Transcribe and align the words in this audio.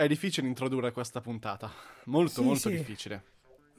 È 0.00 0.08
difficile 0.08 0.48
introdurre 0.48 0.92
questa 0.92 1.20
puntata, 1.20 1.70
molto 2.04 2.40
Sì, 2.40 2.42
molto 2.42 2.68
sì. 2.70 2.76
difficile. 2.78 3.22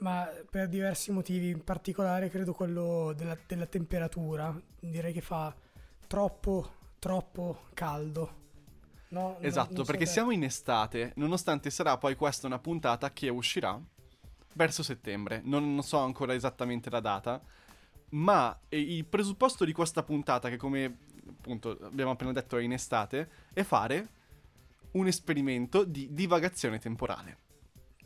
Ma 0.02 0.30
per 0.48 0.68
diversi 0.68 1.12
motivi, 1.12 1.50
in 1.50 1.64
particolare 1.64 2.30
credo 2.30 2.54
quello 2.54 3.12
della, 3.18 3.36
della 3.48 3.66
temperatura. 3.66 4.56
Direi 4.80 5.14
che 5.14 5.22
fa 5.22 5.52
troppo, 6.06 6.74
troppo 7.00 7.62
caldo. 7.74 8.36
No, 9.08 9.40
Esatto, 9.40 9.78
so 9.78 9.84
perché 9.84 10.06
te. 10.06 10.12
siamo 10.12 10.30
in 10.30 10.44
estate, 10.44 11.14
nonostante 11.16 11.72
sarà 11.72 11.98
poi 11.98 12.14
questa 12.16 12.46
una 12.46 12.60
puntata 12.60 13.12
che 13.12 13.28
uscirà 13.30 13.82
verso 14.54 14.84
settembre. 14.84 15.42
Non, 15.44 15.74
non 15.74 15.84
so 15.84 15.98
ancora 15.98 16.36
esattamente 16.36 16.92
la 16.92 17.00
data, 17.00 17.42
ma 18.10 18.56
il 18.70 19.06
presupposto 19.06 19.66
di 19.66 19.72
questa 19.72 20.04
puntata, 20.04 20.50
che 20.50 20.58
come 20.58 20.98
appunto 21.28 21.80
abbiamo 21.82 22.12
appena 22.12 22.32
detto 22.32 22.58
è 22.58 22.62
in 22.62 22.74
estate, 22.74 23.28
è 23.54 23.64
fare 23.64 24.20
un 24.94 25.08
esperimento 25.08 25.84
di 25.84 26.10
divagazione 26.12 26.80
temporale. 26.80 27.38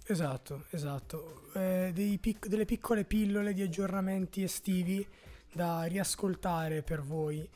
Esatto, 0.07 0.66
esatto. 0.70 1.49
Eh, 1.53 1.91
dei 1.94 2.17
pic- 2.20 2.48
delle 2.48 2.66
piccole 2.66 3.05
pillole 3.05 3.53
di 3.53 3.61
aggiornamenti 3.63 4.44
estivi 4.44 5.05
da 5.52 5.84
riascoltare 5.84 6.84
per 6.84 7.02
voi 7.02 7.48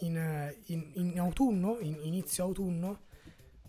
in, 0.00 0.54
in- 0.66 0.90
in 0.94 1.18
autunno, 1.20 1.78
in 1.80 1.98
inizio 2.02 2.44
autunno, 2.44 3.00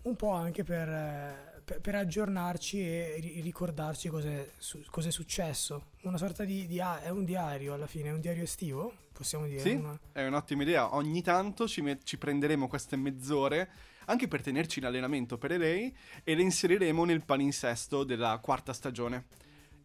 un 0.02 0.16
po' 0.16 0.30
anche 0.30 0.64
per, 0.64 1.60
per- 1.64 1.80
per 1.82 1.94
aggiornarci 1.96 2.80
e 2.80 3.16
ri- 3.20 3.40
ricordarci 3.42 4.08
cos'è, 4.08 4.48
su- 4.56 4.82
cos'è 4.88 5.10
successo. 5.10 5.88
Una 6.02 6.16
sorta 6.16 6.44
di, 6.44 6.66
di 6.66 6.80
a- 6.80 7.02
è 7.02 7.10
un 7.10 7.24
diario 7.26 7.74
alla 7.74 7.86
fine, 7.86 8.08
è 8.08 8.12
un 8.12 8.20
diario 8.20 8.44
estivo, 8.44 8.94
possiamo 9.12 9.44
dire. 9.46 9.60
Sì, 9.60 9.72
una- 9.72 9.98
è 10.12 10.24
un'ottima 10.24 10.62
idea. 10.62 10.94
Ogni 10.94 11.20
tanto 11.20 11.68
ci, 11.68 11.82
met- 11.82 12.04
ci 12.04 12.16
prenderemo 12.16 12.68
queste 12.68 12.96
mezz'ore 12.96 13.68
anche 14.10 14.26
per 14.26 14.42
tenerci 14.42 14.80
in 14.80 14.86
allenamento 14.86 15.38
per 15.38 15.56
lei 15.56 15.94
e 16.24 16.34
le 16.34 16.42
inseriremo 16.42 17.04
nel 17.04 17.24
palinsesto 17.24 18.02
della 18.02 18.38
quarta 18.42 18.72
stagione. 18.72 19.26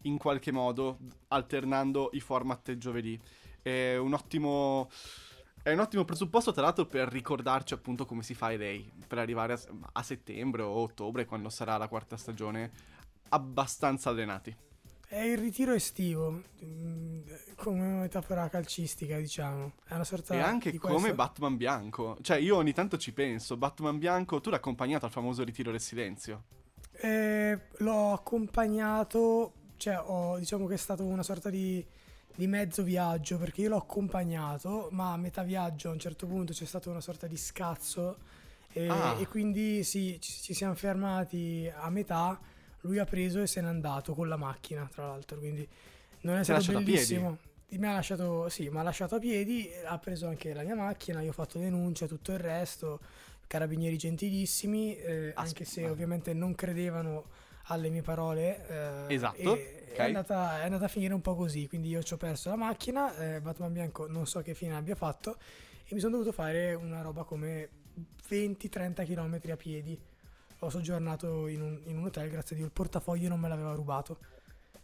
In 0.02 0.18
qualche 0.18 0.52
modo, 0.52 0.98
alternando 1.28 2.10
i 2.12 2.20
format 2.20 2.76
giovedì. 2.76 3.18
È 3.62 3.96
un 3.96 4.12
ottimo. 4.12 4.90
È 5.62 5.72
un 5.72 5.80
ottimo 5.80 6.04
presupposto, 6.04 6.52
tra 6.52 6.62
l'altro, 6.62 6.86
per 6.86 7.08
ricordarci 7.08 7.74
appunto 7.74 8.04
come 8.04 8.22
si 8.22 8.34
fa 8.34 8.50
lei. 8.50 8.88
Per 9.06 9.18
arrivare 9.18 9.54
a, 9.54 9.60
a 9.92 10.02
settembre 10.02 10.62
o 10.62 10.70
ottobre, 10.70 11.24
quando 11.24 11.48
sarà 11.48 11.76
la 11.76 11.88
quarta 11.88 12.16
stagione, 12.16 12.70
abbastanza 13.30 14.10
allenati. 14.10 14.54
È 15.08 15.20
il 15.20 15.38
ritiro 15.38 15.72
estivo, 15.72 16.42
mm, 16.64 17.20
come 17.54 17.80
metafora 18.00 18.48
calcistica, 18.48 19.16
diciamo. 19.18 19.72
È 19.86 19.94
una 19.94 20.02
sorta 20.04 20.34
E 20.34 20.40
anche 20.40 20.76
come 20.78 20.94
questo- 20.94 21.14
Batman 21.14 21.56
Bianco. 21.56 22.18
Cioè, 22.22 22.38
io 22.38 22.56
ogni 22.56 22.72
tanto 22.72 22.96
ci 22.98 23.12
penso. 23.12 23.56
Batman 23.56 23.98
Bianco, 23.98 24.40
tu 24.40 24.50
l'hai 24.50 24.58
accompagnato 24.58 25.06
al 25.06 25.12
famoso 25.12 25.44
ritiro 25.44 25.70
del 25.70 25.80
silenzio. 25.80 26.42
Eh, 26.98 27.58
l'ho 27.78 28.12
accompagnato, 28.12 29.52
cioè 29.76 29.98
ho, 29.98 30.38
diciamo 30.38 30.66
che 30.66 30.74
è 30.74 30.78
stato 30.78 31.04
una 31.04 31.22
sorta 31.22 31.50
di, 31.50 31.84
di 32.34 32.46
mezzo 32.48 32.82
viaggio 32.82 33.38
perché 33.38 33.60
io 33.62 33.68
l'ho 33.68 33.76
accompagnato, 33.76 34.88
ma 34.90 35.12
a 35.12 35.16
metà 35.16 35.42
viaggio 35.42 35.90
a 35.90 35.92
un 35.92 35.98
certo 36.00 36.26
punto 36.26 36.52
c'è 36.52 36.64
stato 36.64 36.90
una 36.90 37.00
sorta 37.00 37.26
di 37.28 37.36
scazzo 37.36 38.16
e, 38.72 38.88
Ah. 38.88 39.16
e 39.20 39.26
quindi 39.28 39.84
sì, 39.84 40.18
ci, 40.20 40.32
ci 40.42 40.52
siamo 40.54 40.74
fermati 40.74 41.70
a 41.72 41.88
metà, 41.90 42.38
lui 42.86 42.98
ha 42.98 43.04
preso 43.04 43.42
e 43.42 43.46
se 43.46 43.60
n'è 43.60 43.68
andato 43.68 44.14
con 44.14 44.28
la 44.28 44.36
macchina 44.36 44.88
tra 44.92 45.06
l'altro, 45.08 45.38
quindi 45.38 45.68
non 46.22 46.36
è 46.36 46.38
Ti 46.38 46.44
stato 46.44 46.72
bellissimo. 46.72 47.38
Mi 47.68 47.86
ha 47.86 47.92
lasciato, 47.92 48.48
sì, 48.48 48.68
mi 48.70 48.78
ha 48.78 48.82
lasciato 48.82 49.16
a 49.16 49.18
piedi, 49.18 49.68
ha 49.84 49.98
preso 49.98 50.28
anche 50.28 50.54
la 50.54 50.62
mia 50.62 50.76
macchina, 50.76 51.20
io 51.20 51.30
ho 51.30 51.32
fatto 51.32 51.58
denuncia 51.58 52.06
tutto 52.06 52.32
il 52.32 52.38
resto, 52.38 53.00
carabinieri 53.48 53.96
gentilissimi, 53.96 54.96
eh, 54.96 55.32
anche 55.34 55.64
se 55.64 55.88
ovviamente 55.88 56.32
non 56.32 56.54
credevano 56.54 57.24
alle 57.64 57.88
mie 57.90 58.02
parole. 58.02 59.06
eh, 59.08 59.14
Esatto, 59.14 59.56
e 59.56 59.86
ok. 59.90 59.96
È, 59.96 60.02
andata, 60.02 60.60
è 60.60 60.64
andata 60.64 60.84
a 60.84 60.88
finire 60.88 61.12
un 61.14 61.20
po' 61.22 61.34
così, 61.34 61.66
quindi 61.66 61.88
io 61.88 62.02
ci 62.02 62.12
ho 62.12 62.16
perso 62.16 62.50
la 62.50 62.56
macchina, 62.56 63.16
eh, 63.16 63.40
Batman 63.40 63.72
Bianco 63.72 64.06
non 64.06 64.26
so 64.26 64.42
che 64.42 64.54
fine 64.54 64.76
abbia 64.76 64.94
fatto 64.94 65.36
e 65.84 65.94
mi 65.94 66.00
sono 66.00 66.12
dovuto 66.12 66.32
fare 66.32 66.74
una 66.74 67.00
roba 67.02 67.24
come 67.24 67.68
20-30 68.28 69.04
km 69.04 69.40
a 69.50 69.56
piedi. 69.56 69.98
Ho 70.60 70.70
soggiornato 70.70 71.46
in 71.48 71.60
un, 71.60 71.80
in 71.84 71.98
un 71.98 72.04
hotel, 72.06 72.30
grazie 72.30 72.54
a 72.54 72.58
Dio, 72.58 72.66
il 72.66 72.72
portafoglio 72.72 73.28
non 73.28 73.38
me 73.40 73.48
l'aveva 73.48 73.72
rubato. 73.74 74.18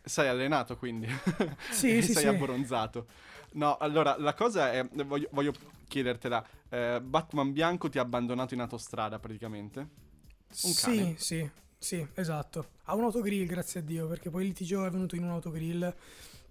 Sei 0.05 0.29
allenato 0.29 0.77
quindi. 0.77 1.07
Sì, 1.71 2.03
sì, 2.03 2.13
sei 2.13 2.23
sì. 2.23 2.27
abbronzato. 2.27 3.07
No, 3.53 3.77
allora, 3.77 4.17
la 4.19 4.35
cosa 4.35 4.73
è. 4.73 4.85
Voglio, 5.05 5.29
voglio 5.33 5.53
chiedertela. 5.89 6.45
eh, 6.69 7.01
Batman 7.03 7.53
Bianco 7.53 7.89
ti 7.89 7.99
ha 7.99 8.03
abbandonato 8.03 8.55
in 8.55 8.61
autostrada 8.61 9.19
praticamente. 9.19 9.81
Un 9.81 10.73
sì, 10.73 10.81
cane. 10.81 11.15
sì, 11.19 11.51
sì, 11.79 12.07
esatto. 12.15 12.71
Ha 12.85 12.95
un 12.95 13.05
autogrill, 13.05 13.47
grazie 13.47 13.81
a 13.81 13.83
Dio, 13.83 14.07
perché 14.07 14.31
poi 14.31 14.43
il 14.43 14.49
litigio 14.49 14.85
è 14.85 14.91
venuto 14.91 15.17
in 15.17 15.25
un 15.25 15.31
autogrill 15.31 15.95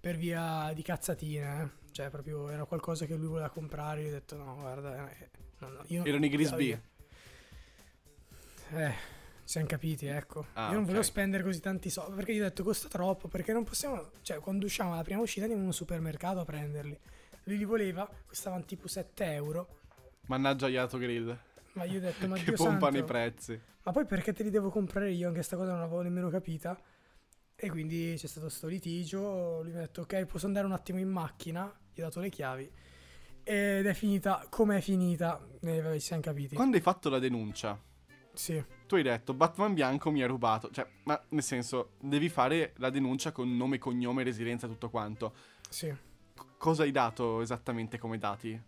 per 0.00 0.16
via 0.16 0.72
di 0.74 0.82
cazzatine. 0.82 1.62
eh. 1.62 1.80
Cioè, 1.92 2.08
proprio 2.10 2.48
era 2.48 2.64
qualcosa 2.64 3.04
che 3.06 3.14
lui 3.16 3.26
voleva 3.28 3.50
comprare. 3.50 4.02
Io 4.02 4.08
ho 4.08 4.12
detto, 4.12 4.36
no, 4.36 4.56
guarda, 4.58 5.10
eh, 5.10 5.30
no, 5.58 5.68
no, 5.68 5.84
io 5.88 6.04
Erano 6.04 6.24
i 6.24 6.28
Grisby. 6.30 6.80
Eh, 8.74 8.90
ci 9.44 9.48
siamo 9.52 9.66
capiti, 9.66 10.06
ecco. 10.06 10.46
Ah, 10.54 10.68
io 10.68 10.74
non 10.74 10.82
volevo 10.82 11.00
ok. 11.00 11.04
spendere 11.04 11.42
così 11.42 11.60
tanti 11.60 11.90
soldi, 11.90 12.14
perché 12.16 12.32
io 12.32 12.44
ho 12.44 12.48
detto 12.48 12.62
costa 12.62 12.88
troppo, 12.88 13.28
perché 13.28 13.52
non 13.52 13.64
possiamo... 13.64 14.10
Cioè, 14.22 14.38
quando 14.38 14.64
usciamo 14.64 14.92
alla 14.94 15.02
prima 15.02 15.20
uscita 15.20 15.42
andiamo 15.42 15.62
in 15.62 15.68
un 15.68 15.74
supermercato 15.74 16.40
a 16.40 16.44
prenderli. 16.44 16.98
Lui 17.44 17.58
li 17.58 17.64
voleva, 17.64 18.08
costavano 18.26 18.64
tipo 18.64 18.88
7 18.88 19.24
euro. 19.32 19.78
Mannaggia 20.26 20.68
gli 20.68 20.76
autogrill. 20.76 21.36
Ma 21.72 21.84
io 21.84 21.98
ho 21.98 22.00
detto, 22.00 22.26
ma 22.28 22.36
che 22.36 22.44
Dio 22.44 22.54
pompano 22.54 22.96
santo, 22.96 22.98
i 22.98 23.04
prezzi. 23.04 23.60
Ma 23.82 23.92
poi 23.92 24.06
perché 24.06 24.32
te 24.32 24.42
li 24.42 24.50
devo 24.50 24.70
comprare 24.70 25.10
io? 25.10 25.28
Anche 25.28 25.42
sta 25.42 25.56
cosa 25.56 25.72
non 25.72 25.80
l'avevo 25.80 26.02
nemmeno 26.02 26.28
capita. 26.30 26.80
E 27.54 27.70
quindi 27.70 28.14
c'è 28.16 28.26
stato 28.26 28.48
sto 28.48 28.68
litigio. 28.68 29.60
Lui 29.62 29.72
mi 29.72 29.78
ha 29.78 29.80
detto: 29.80 30.02
Ok, 30.02 30.24
posso 30.24 30.46
andare 30.46 30.66
un 30.66 30.72
attimo 30.72 30.98
in 30.98 31.08
macchina. 31.08 31.70
Gli 31.92 32.00
ho 32.00 32.04
dato 32.04 32.20
le 32.20 32.28
chiavi. 32.28 32.70
Ed 33.44 33.86
è 33.86 33.94
finita 33.94 34.46
come 34.48 34.78
è 34.78 34.80
finita. 34.80 35.44
E 35.60 35.80
vabbè, 35.80 35.94
ci 35.94 36.06
siamo 36.06 36.22
capiti. 36.22 36.54
Quando 36.54 36.76
hai 36.76 36.82
fatto 36.82 37.08
la 37.08 37.18
denuncia, 37.18 37.78
Sì. 38.34 38.64
tu 38.86 38.94
hai 38.94 39.02
detto 39.02 39.34
Batman 39.34 39.74
Bianco 39.74 40.10
mi 40.10 40.22
ha 40.22 40.26
rubato. 40.26 40.70
Cioè, 40.70 40.86
ma 41.04 41.20
nel 41.30 41.42
senso, 41.42 41.92
devi 42.00 42.28
fare 42.28 42.72
la 42.76 42.90
denuncia 42.90 43.32
con 43.32 43.56
nome, 43.56 43.78
cognome, 43.78 44.22
residenza, 44.22 44.66
tutto 44.66 44.90
quanto. 44.90 45.34
Sì. 45.68 45.94
C- 46.34 46.44
cosa 46.56 46.82
hai 46.82 46.90
dato 46.90 47.40
esattamente 47.40 47.98
come 47.98 48.18
dati? 48.18 48.60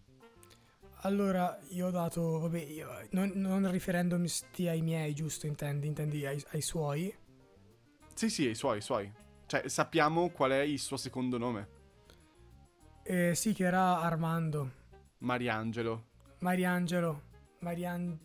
Allora, 1.02 1.58
io 1.68 1.88
ho 1.88 1.90
dato, 1.90 2.38
vabbè, 2.38 2.60
io, 2.60 2.88
non, 3.10 3.32
non 3.34 3.70
riferendomi 3.70 4.26
ai 4.68 4.80
miei, 4.80 5.12
giusto, 5.14 5.46
intendi, 5.46 5.86
intendi 5.86 6.24
ai, 6.24 6.42
ai 6.52 6.62
suoi. 6.62 7.14
Sì, 8.14 8.30
sì, 8.30 8.48
i 8.48 8.54
suoi, 8.54 8.78
i 8.78 8.80
suoi. 8.80 9.12
Cioè, 9.46 9.68
sappiamo 9.68 10.30
qual 10.30 10.52
è 10.52 10.60
il 10.60 10.78
suo 10.78 10.96
secondo 10.96 11.36
nome. 11.36 11.68
Eh, 13.02 13.34
sì, 13.34 13.52
che 13.52 13.64
era 13.64 14.00
Armando, 14.00 14.70
Mariangelo. 15.18 16.04
Mariangelo, 16.40 17.22
Marian... 17.60 18.18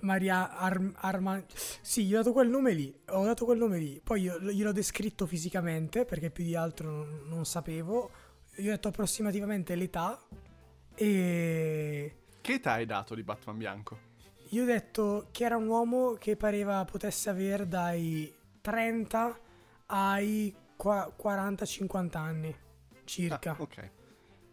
Maria 0.00 0.56
Ar- 0.56 0.92
Arman... 0.94 1.44
Sì, 1.80 2.04
gli 2.06 2.14
ho 2.14 2.18
dato 2.18 2.32
quel 2.32 2.48
nome 2.48 2.72
lì, 2.72 2.94
ho 3.08 3.24
dato 3.24 3.44
quel 3.44 3.58
nome 3.58 3.78
lì. 3.78 4.00
Poi 4.02 4.22
io, 4.22 4.40
gliel'ho 4.40 4.72
descritto 4.72 5.26
fisicamente, 5.26 6.04
perché 6.04 6.30
più 6.30 6.44
di 6.44 6.54
altro 6.54 6.90
non, 6.90 7.22
non 7.26 7.44
sapevo. 7.44 8.10
Gli 8.54 8.68
ho 8.68 8.70
detto 8.70 8.88
approssimativamente 8.88 9.74
l'età 9.74 10.20
e... 10.94 12.16
Che 12.40 12.52
età 12.52 12.72
hai 12.72 12.86
dato 12.86 13.14
di 13.14 13.22
Batman 13.22 13.58
Bianco? 13.58 13.98
Io 14.50 14.62
ho 14.62 14.66
detto 14.66 15.28
che 15.32 15.44
era 15.44 15.56
un 15.56 15.66
uomo 15.66 16.14
che 16.14 16.36
pareva 16.36 16.84
potesse 16.84 17.28
avere 17.28 17.66
dai 17.66 18.32
30 18.60 19.38
ai 19.86 20.54
qua- 20.76 21.12
40-50 21.20 22.16
anni 22.16 22.56
circa. 23.04 23.50
Ah, 23.50 23.56
ok. 23.62 23.90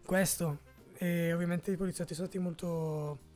Questo. 0.06 0.60
E 0.98 1.34
ovviamente 1.34 1.72
i 1.72 1.78
poliziotti 1.78 2.14
sono 2.14 2.28
stati 2.28 2.42
molto 2.42 3.32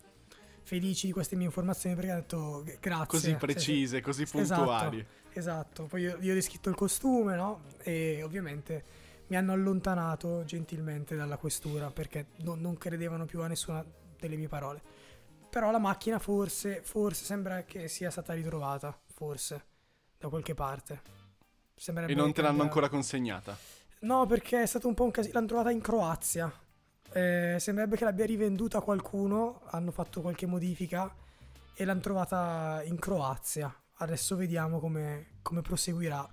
felici 0.68 1.06
di 1.08 1.14
queste 1.14 1.38
mie 1.38 1.46
informazioni 1.46 1.96
perché 1.96 2.12
hanno 2.12 2.20
detto 2.20 2.64
"G- 2.66 2.80
grazie. 2.80 3.06
Così 3.08 3.24
Sì, 3.24 3.30
sì. 3.32 3.36
precise, 3.38 4.02
così 4.02 4.24
Esatto. 4.24 4.64
puntuali. 4.64 5.08
Esatto, 5.32 5.86
poi 5.86 6.02
io, 6.02 6.18
io 6.20 6.32
ho 6.32 6.36
descritto 6.36 6.68
il 6.70 6.76
costume, 6.76 7.36
no? 7.38 7.62
E 7.84 8.22
ovviamente 8.22 8.84
mi 9.28 9.38
hanno 9.38 9.54
allontanato 9.54 10.44
gentilmente 10.44 11.16
dalla 11.16 11.38
questura 11.38 11.90
perché 11.90 12.28
non- 12.40 12.60
non 12.60 12.78
credevano 12.78 13.24
più 13.26 13.42
a 13.42 13.48
nessuna 13.48 13.86
delle 14.20 14.36
mie 14.36 14.50
parole. 14.50 14.82
Però 15.50 15.72
la 15.72 15.80
macchina 15.80 16.20
forse, 16.20 16.82
forse 16.84 17.24
sembra 17.24 17.64
che 17.64 17.88
sia 17.88 18.10
stata 18.12 18.34
ritrovata, 18.34 18.98
forse, 19.14 19.66
da 20.18 20.28
qualche 20.28 20.54
parte. 20.54 21.02
Sembrerebbe 21.76 22.14
E 22.14 22.16
non 22.22 22.34
te 22.34 22.42
l'hanno 22.42 22.54
abbia- 22.56 22.64
ancora 22.66 22.90
consegnata. 22.90 23.58
No, 24.02 24.26
perché 24.26 24.64
è 24.64 24.66
stato 24.66 24.88
un 24.90 24.94
po' 24.96 25.06
un 25.06 25.12
casino. 25.12 25.34
L'hanno 25.36 25.48
trovata 25.48 25.72
in 25.72 25.80
Croazia. 25.82 26.52
Eh, 27.18 27.58
sembrerebbe 27.60 27.96
che 27.96 28.04
l'abbia 28.04 28.26
rivenduta 28.26 28.78
a 28.78 28.82
qualcuno. 28.82 29.62
Hanno 29.72 29.92
fatto 29.92 30.22
qualche 30.22 30.46
modifica 30.46 31.12
e 31.74 31.84
l'hanno 31.84 32.00
trovata 32.00 32.82
in 32.86 33.00
Croazia. 33.00 33.74
Adesso 34.00 34.36
vediamo 34.36 34.80
come, 34.80 35.38
come 35.42 35.62
proseguirà. 35.62 36.28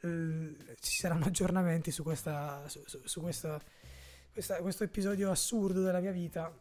Eh, 0.00 0.56
ci 0.80 1.00
saranno 1.00 1.24
aggiornamenti 1.26 1.90
su, 1.90 2.04
questa, 2.04 2.62
su, 2.68 2.80
su- 2.86 3.00
su 3.04 3.20
questa- 3.20 3.60
questa- 4.32 4.58
questo 4.58 4.84
episodio 4.84 5.30
assurdo 5.32 5.82
della 5.82 5.98
mia 5.98 6.12
vita. 6.12 6.52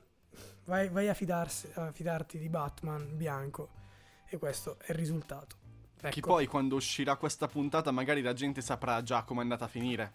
Vai, 0.66 0.90
vai 0.90 1.08
a, 1.10 1.14
fidarsi- 1.14 1.70
a 1.76 1.92
fidarti 1.92 2.40
di 2.40 2.50
Batman 2.50 3.16
bianco. 3.16 3.70
E 4.28 4.38
questo 4.40 4.78
è 4.80 4.92
il 4.92 4.98
risultato. 4.98 5.58
Che 6.00 6.08
Ecco. 6.08 6.30
poi 6.30 6.48
quando 6.48 6.76
uscirà 6.78 7.16
questa 7.16 7.48
puntata 7.48 7.92
magari 7.92 8.24
la 8.24 8.34
gente 8.34 8.62
saprà 8.62 9.04
già 9.04 9.22
come 9.22 9.42
è 9.42 9.44
andata 9.44 9.66
a 9.66 9.68
finire. 9.68 10.14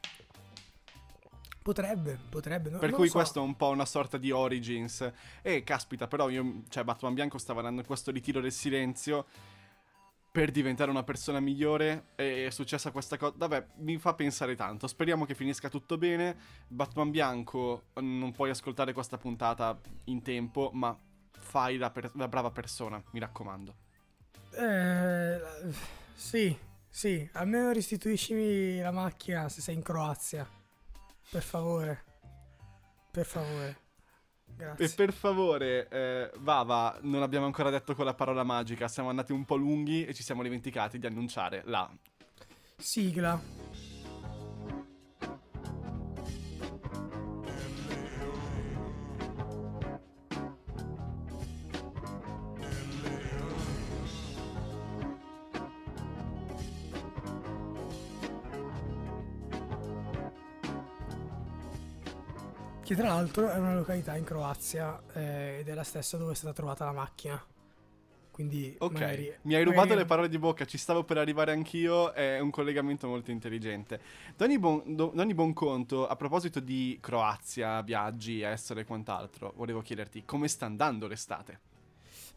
Potrebbe, 1.66 2.16
potrebbe. 2.30 2.70
no- 2.70 2.78
Per 2.78 2.92
cui 2.92 3.08
so. 3.08 3.14
questo 3.14 3.40
è 3.40 3.42
un 3.42 3.56
po' 3.56 3.70
una 3.70 3.86
sorta 3.86 4.18
di 4.18 4.30
Origins. 4.30 5.10
E 5.42 5.64
caspita, 5.64 6.06
però 6.06 6.28
io, 6.28 6.62
cioè 6.68 6.84
Batman 6.84 7.12
Bianco 7.12 7.38
stava 7.38 7.60
dando 7.60 7.82
questo 7.82 8.12
ritiro 8.12 8.40
del 8.40 8.52
silenzio 8.52 9.26
per 10.30 10.52
diventare 10.52 10.92
una 10.92 11.02
persona 11.02 11.40
migliore 11.40 12.10
e 12.14 12.46
è 12.46 12.50
successa 12.50 12.92
questa 12.92 13.16
cosa. 13.16 13.34
Vabbè, 13.36 13.66
mi 13.78 13.98
fa 13.98 14.14
pensare 14.14 14.54
tanto. 14.54 14.86
Speriamo 14.86 15.24
che 15.24 15.34
finisca 15.34 15.68
tutto 15.68 15.98
bene. 15.98 16.36
Batman 16.68 17.10
Bianco, 17.10 17.86
non 17.94 18.30
puoi 18.30 18.50
ascoltare 18.50 18.92
questa 18.92 19.18
puntata 19.18 19.76
in 20.04 20.22
tempo, 20.22 20.70
ma 20.72 20.96
fai 21.32 21.78
la, 21.78 21.90
per- 21.90 22.12
la 22.14 22.28
brava 22.28 22.52
persona, 22.52 23.02
mi 23.10 23.18
raccomando. 23.18 23.74
Eh, 24.52 25.40
sì, 26.14 26.56
sì, 26.88 27.28
almeno 27.32 27.72
restituiscimi 27.72 28.78
la 28.78 28.92
macchina 28.92 29.48
se 29.48 29.60
sei 29.60 29.74
in 29.74 29.82
Croazia. 29.82 30.48
Per 31.30 31.42
favore. 31.42 32.04
Per 33.10 33.26
favore. 33.26 33.84
Grazie. 34.56 34.84
E 34.86 34.88
per 34.90 35.12
favore, 35.12 35.88
eh, 35.88 36.30
Vava, 36.38 36.98
non 37.02 37.22
abbiamo 37.22 37.44
ancora 37.46 37.68
detto 37.68 37.94
quella 37.94 38.14
parola 38.14 38.42
magica, 38.42 38.88
siamo 38.88 39.10
andati 39.10 39.32
un 39.32 39.44
po' 39.44 39.56
lunghi 39.56 40.06
e 40.06 40.14
ci 40.14 40.22
siamo 40.22 40.42
dimenticati 40.42 40.98
di 40.98 41.06
annunciare 41.06 41.62
la 41.66 41.90
Sigla. 42.78 43.40
Che 62.86 62.94
tra 62.94 63.08
l'altro 63.08 63.50
è 63.50 63.56
una 63.58 63.74
località 63.74 64.14
in 64.16 64.22
Croazia 64.22 65.02
eh, 65.12 65.56
ed 65.58 65.68
è 65.68 65.74
la 65.74 65.82
stessa 65.82 66.16
dove 66.16 66.30
è 66.30 66.34
stata 66.36 66.52
trovata 66.52 66.84
la 66.84 66.92
macchina. 66.92 67.44
Quindi 68.30 68.76
Ok, 68.78 68.92
magari- 68.92 69.34
mi 69.42 69.54
hai 69.56 69.64
rubato 69.64 69.80
magari- 69.80 70.00
le 70.02 70.06
parole 70.06 70.28
di 70.28 70.38
bocca, 70.38 70.64
ci 70.66 70.78
stavo 70.78 71.02
per 71.02 71.18
arrivare 71.18 71.50
anch'io, 71.50 72.12
è 72.12 72.38
un 72.38 72.50
collegamento 72.50 73.08
molto 73.08 73.32
intelligente. 73.32 74.00
Da 74.36 74.44
ogni 74.44 74.60
buon, 74.60 74.94
do- 74.94 75.10
buon 75.10 75.52
conto, 75.52 76.06
a 76.06 76.14
proposito 76.14 76.60
di 76.60 76.96
Croazia, 77.00 77.82
viaggi, 77.82 78.42
estero 78.42 78.78
e 78.78 78.84
quant'altro, 78.84 79.52
volevo 79.56 79.82
chiederti 79.82 80.24
come 80.24 80.46
sta 80.46 80.66
andando 80.66 81.08
l'estate? 81.08 81.58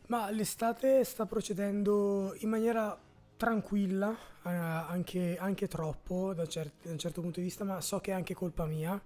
Ma 0.08 0.32
l'estate 0.32 1.04
sta 1.04 1.28
procedendo 1.28 2.34
in 2.40 2.50
maniera 2.50 2.98
tranquilla, 3.38 4.18
eh, 4.46 4.50
anche, 4.50 5.38
anche 5.38 5.68
troppo 5.68 6.34
da, 6.34 6.48
cer- 6.48 6.72
da 6.82 6.90
un 6.90 6.98
certo 6.98 7.22
punto 7.22 7.40
di 7.40 7.46
vista, 7.46 7.64
ma 7.64 7.80
so 7.82 8.00
che 8.00 8.10
è 8.10 8.16
anche 8.16 8.34
colpa 8.34 8.66
mia, 8.66 9.00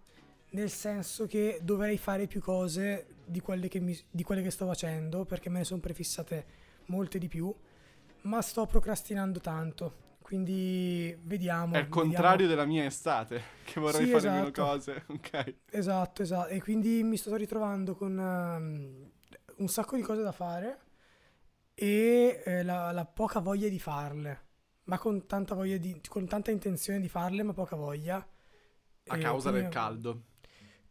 nel 0.53 0.69
senso 0.71 1.27
che 1.27 1.59
dovrei 1.61 1.97
fare 1.97 2.25
più 2.27 2.41
cose 2.41 3.07
di 3.25 3.39
quelle 3.41 3.67
che, 3.67 3.79
mi- 3.79 3.97
di 4.09 4.23
quelle 4.23 4.41
che 4.41 4.49
sto 4.51 4.65
facendo, 4.65 5.25
perché 5.25 5.49
me 5.49 5.59
ne 5.59 5.65
sono 5.65 5.79
prefissate 5.79 6.45
molte 6.87 7.17
di 7.19 7.27
più, 7.27 7.53
ma 8.23 8.41
sto 8.41 8.65
procrastinando 8.65 9.39
tanto. 9.39 10.01
Quindi 10.21 11.15
vediamo. 11.23 11.73
È 11.75 11.79
il 11.79 11.83
vediamo. 11.85 12.01
contrario 12.01 12.47
della 12.47 12.65
mia 12.65 12.85
estate, 12.85 13.41
che 13.65 13.79
vorrei 13.79 14.05
Sì, 14.05 14.11
fare 14.11 14.29
meno 14.29 14.47
esatto. 14.49 14.63
cose, 14.63 15.03
ok? 15.09 15.55
Esatto, 15.71 16.21
esatto. 16.21 16.47
E 16.49 16.61
quindi 16.61 17.03
mi 17.03 17.17
sto 17.17 17.35
ritrovando 17.35 17.93
con 17.95 18.17
ehm, 18.17 19.11
un 19.57 19.67
sacco 19.67 19.95
di 19.95 20.01
cose 20.01 20.21
da 20.21 20.31
fare 20.31 20.79
e 21.75 22.41
eh, 22.45 22.63
la, 22.63 22.91
la 22.91 23.05
poca 23.05 23.39
voglia 23.39 23.67
di 23.67 23.79
farle. 23.79 24.41
Ma 24.85 24.97
con 24.97 25.25
tanta 25.25 25.55
voglia 25.55 25.77
di, 25.77 25.99
con 26.07 26.25
tanta 26.27 26.51
intenzione 26.51 26.99
di 26.99 27.09
farle, 27.09 27.43
ma 27.43 27.53
poca 27.53 27.75
voglia. 27.75 28.15
A 29.07 29.17
E 29.17 29.19
causa 29.19 29.49
del 29.51 29.59
quindi- 29.67 29.75
caldo. 29.75 30.21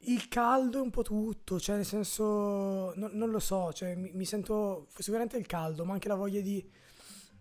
Il 0.05 0.29
caldo 0.29 0.79
è 0.79 0.81
un 0.81 0.91
po' 0.91 1.03
tutto, 1.03 1.61
cioè 1.61 1.77
nel 1.77 1.85
senso, 1.85 2.93
no- 2.97 3.11
non 3.13 3.31
lo 3.31 3.39
so, 3.39 3.73
cioè 3.73 3.95
mi, 3.95 4.11
mi 4.15 4.25
sento 4.25 4.89
sicuramente 4.97 5.37
il 5.37 5.47
caldo, 5.47 5.85
ma 5.85 5.93
anche 5.93 6.09
la 6.09 6.17
voglia 6.17 6.41
di, 6.41 6.69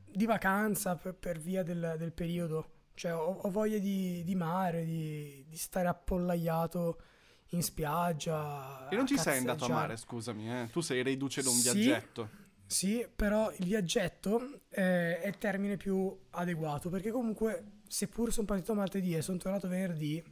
di 0.05 0.25
vacanza 0.25 0.95
per, 0.95 1.15
per 1.15 1.39
via 1.39 1.63
del, 1.63 1.95
del 1.97 2.11
periodo. 2.11 2.69
Cioè 2.93 3.13
ho, 3.15 3.39
ho 3.41 3.49
voglia 3.49 3.79
di, 3.79 4.23
di 4.23 4.35
mare, 4.35 4.85
di, 4.85 5.43
di 5.47 5.57
stare 5.57 5.87
appollaiato 5.87 7.01
in 7.49 7.63
spiaggia. 7.63 8.87
E 8.89 8.95
non 8.95 9.07
ci 9.07 9.17
sei 9.17 9.37
andato 9.37 9.65
a 9.65 9.69
mare, 9.69 9.97
scusami, 9.97 10.51
eh? 10.51 10.69
Tu 10.71 10.81
sei 10.81 11.01
reduce 11.01 11.41
da 11.41 11.49
un 11.49 11.55
Sì. 11.55 11.71
viaggetto. 11.79 12.29
Sì, 12.67 13.05
però 13.13 13.51
il 13.51 13.65
viaggetto 13.65 14.61
eh, 14.69 15.19
è 15.19 15.27
il 15.27 15.37
termine 15.37 15.75
più 15.75 16.17
adeguato 16.29 16.89
perché 16.89 17.11
comunque, 17.11 17.79
seppur 17.85 18.31
sono 18.31 18.45
partito 18.45 18.73
martedì 18.73 19.13
e 19.13 19.21
sono 19.21 19.37
tornato 19.37 19.67
venerdì, 19.67 20.23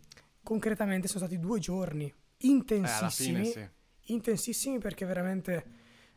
concretamente 0.44 1.07
sono 1.07 1.25
stati 1.25 1.39
due 1.39 1.59
giorni 1.59 2.06
Eh, 2.06 2.47
intensissimi. 2.47 3.44
fine 3.44 3.45
sì. 3.45 3.69
intensissimi 4.13 4.77
perché 4.80 5.06
veramente, 5.06 5.65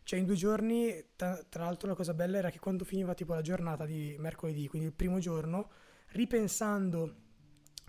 cioè 0.04 0.18
in 0.18 0.24
due 0.26 0.36
giorni, 0.36 1.04
tra, 1.16 1.42
tra 1.48 1.64
l'altro 1.64 1.88
la 1.88 1.94
cosa 1.94 2.14
bella 2.14 2.38
era 2.38 2.50
che 2.50 2.58
quando 2.58 2.84
finiva 2.84 3.14
tipo 3.14 3.34
la 3.34 3.42
giornata 3.42 3.84
di 3.84 4.16
mercoledì, 4.18 4.68
quindi 4.68 4.88
il 4.88 4.94
primo 4.94 5.18
giorno, 5.18 5.70
ripensando 6.12 7.16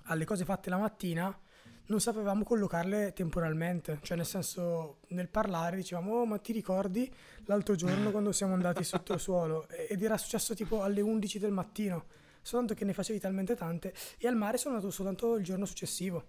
alle 0.05 0.25
cose 0.25 0.43
fatte 0.45 0.69
la 0.69 0.77
mattina, 0.77 1.37
non 1.85 1.99
sapevamo 1.99 2.43
collocarle 2.43 3.13
temporalmente, 3.13 3.99
cioè 4.01 4.15
nel 4.17 4.25
senso 4.25 4.99
nel 5.09 5.27
parlare 5.29 5.75
dicevamo 5.75 6.13
oh 6.15 6.25
ma 6.25 6.37
ti 6.39 6.53
ricordi 6.53 7.13
l'altro 7.45 7.75
giorno 7.75 8.09
quando 8.11 8.31
siamo 8.31 8.53
andati 8.53 8.83
sotto 8.83 9.13
il 9.13 9.19
suolo 9.21 9.67
ed 9.69 10.01
era 10.01 10.17
successo 10.17 10.53
tipo 10.55 10.81
alle 10.81 11.01
11 11.01 11.39
del 11.39 11.51
mattino, 11.51 12.05
soltanto 12.43 12.75
che 12.75 12.85
ne 12.85 12.93
facevi 12.93 13.17
talmente 13.19 13.55
tante 13.55 13.91
e 14.19 14.27
al 14.27 14.35
mare 14.35 14.57
sono 14.59 14.75
andato 14.75 14.91
soltanto 14.93 15.35
il 15.37 15.43
giorno 15.43 15.65
successivo. 15.65 16.23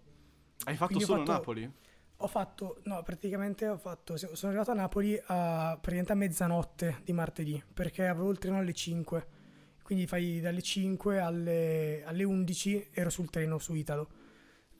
Hai 0.65 0.75
fatto 0.77 0.87
Quindi 0.87 1.05
solo 1.05 1.19
fatto- 1.21 1.33
Napoli? 1.33 1.73
Ho 2.19 2.27
fatto, 2.29 2.81
no, 2.85 3.03
praticamente 3.03 3.67
ho 3.69 3.77
fatto, 3.77 4.17
sono 4.17 4.53
arrivato 4.53 4.71
a 4.71 4.75
Napoli 4.75 5.15
a, 5.27 5.73
praticamente 5.73 6.13
a 6.13 6.15
mezzanotte 6.15 7.01
di 7.05 7.13
martedì, 7.13 7.63
perché 7.75 8.07
avevo 8.07 8.31
il 8.31 8.39
treno 8.39 8.59
alle 8.59 8.73
5, 8.73 9.27
quindi 9.83 10.07
fai 10.07 10.41
dalle 10.41 10.63
5 10.63 11.19
alle, 11.19 12.03
alle 12.07 12.23
11 12.25 12.89
ero 12.93 13.11
sul 13.11 13.29
treno 13.29 13.59
su 13.59 13.75
Italo. 13.75 14.09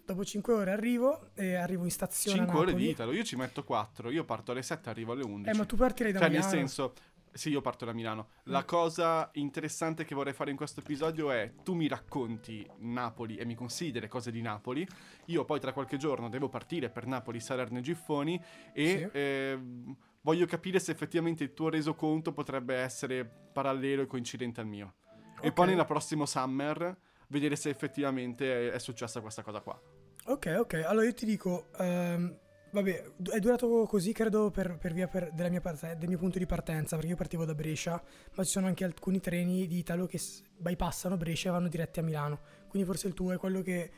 Dopo 0.07 0.25
5 0.25 0.53
ore 0.55 0.71
arrivo 0.71 1.31
e 1.35 1.55
arrivo 1.57 1.85
in 1.85 1.91
stazione 1.91 2.39
5 2.39 2.55
a 2.55 2.59
ore 2.61 2.75
di 2.75 2.91
Italo, 2.91 3.13
io 3.13 3.25
ci 3.25 3.37
metto 3.37 3.65
4, 3.65 4.11
io 4.11 4.25
parto 4.25 4.53
alle 4.53 4.63
7 4.63 4.89
arrivo 4.89 5.13
alle 5.13 5.25
11. 5.25 5.51
Eh, 5.51 5.55
ma 5.59 5.65
tu 5.67 5.77
partirei 5.77 6.13
da 6.13 6.21
Cioè, 6.21 6.29
Milano. 6.29 6.47
nel 6.47 6.57
senso, 6.59 6.93
sì, 7.35 7.51
io 7.51 7.61
parto 7.61 7.85
da 7.85 7.93
Milano. 7.93 8.29
La 8.45 8.61
Mm. 8.61 8.67
cosa 8.67 9.29
interessante 9.35 10.05
che 10.05 10.15
vorrei 10.15 10.33
fare 10.33 10.51
in 10.51 10.57
questo 10.57 10.81
episodio 10.81 11.31
è 11.31 11.53
tu 11.63 11.75
mi 11.75 11.89
racconti 11.89 12.67
Napoli 12.79 13.37
e 13.37 13.45
mi 13.45 13.55
consigli 13.55 13.99
le 13.99 14.09
cose 14.09 14.31
di 14.31 14.41
Napoli. 14.41 14.87
Io 15.27 15.45
poi 15.45 15.59
tra 15.61 15.73
qualche 15.73 15.97
giorno 15.97 16.29
devo 16.29 16.49
partire 16.49 16.91
per 16.91 17.07
Napoli, 17.07 17.41
Salerno 17.41 17.79
e 17.79 17.83
Giffoni 17.83 18.43
e 18.73 18.87
Sì. 19.13 19.19
ehm, 19.19 19.97
voglio 20.23 20.47
capire 20.47 20.79
se 20.79 20.93
effettivamente 20.93 21.43
il 21.45 21.53
tuo 21.55 21.69
resoconto 21.69 22.33
potrebbe 22.33 22.77
essere 22.77 23.29
parallelo 23.53 24.03
e 24.03 24.07
coincidente 24.07 24.61
al 24.61 24.67
mio. 24.67 24.95
E 25.41 25.53
poi 25.53 25.67
nella 25.67 25.85
prossima 25.85 26.25
summer 26.27 26.97
vedere 27.29 27.57
se 27.57 27.69
effettivamente 27.69 28.71
è, 28.71 28.73
è 28.75 28.79
successa 28.79 29.21
questa 29.21 29.43
cosa 29.43 29.61
qua. 29.61 29.79
Ok, 30.27 30.57
ok, 30.59 30.75
allora 30.87 31.05
io 31.05 31.13
ti 31.13 31.27
dico, 31.27 31.67
ehm, 31.79 32.39
vabbè, 32.75 33.05
è 33.33 33.39
durato 33.39 33.87
così 33.87 34.13
credo 34.13 34.51
per, 34.51 34.77
per 34.79 34.93
via 34.93 35.07
per- 35.07 35.31
della 35.33 35.49
mia 35.49 35.61
parte- 35.61 35.97
del 35.97 36.09
mio 36.09 36.19
punto 36.19 36.39
di 36.39 36.47
partenza, 36.47 36.97
perché 36.97 37.13
io 37.13 37.17
partivo 37.17 37.45
da 37.45 37.55
Brescia, 37.55 38.03
ma 38.35 38.43
ci 38.45 38.51
sono 38.51 38.67
anche 38.67 38.85
alcuni 38.85 39.21
treni 39.21 39.67
di 39.67 39.79
Italo 39.79 40.07
che 40.07 40.21
bypassano 40.59 41.17
Brescia 41.17 41.49
e 41.49 41.53
vanno 41.53 41.69
diretti 41.69 42.01
a 42.01 42.03
Milano, 42.03 42.41
quindi 42.69 42.87
forse 42.87 43.07
il 43.07 43.15
tuo 43.15 43.33
è 43.33 43.37
quello 43.39 43.63
che 43.63 43.91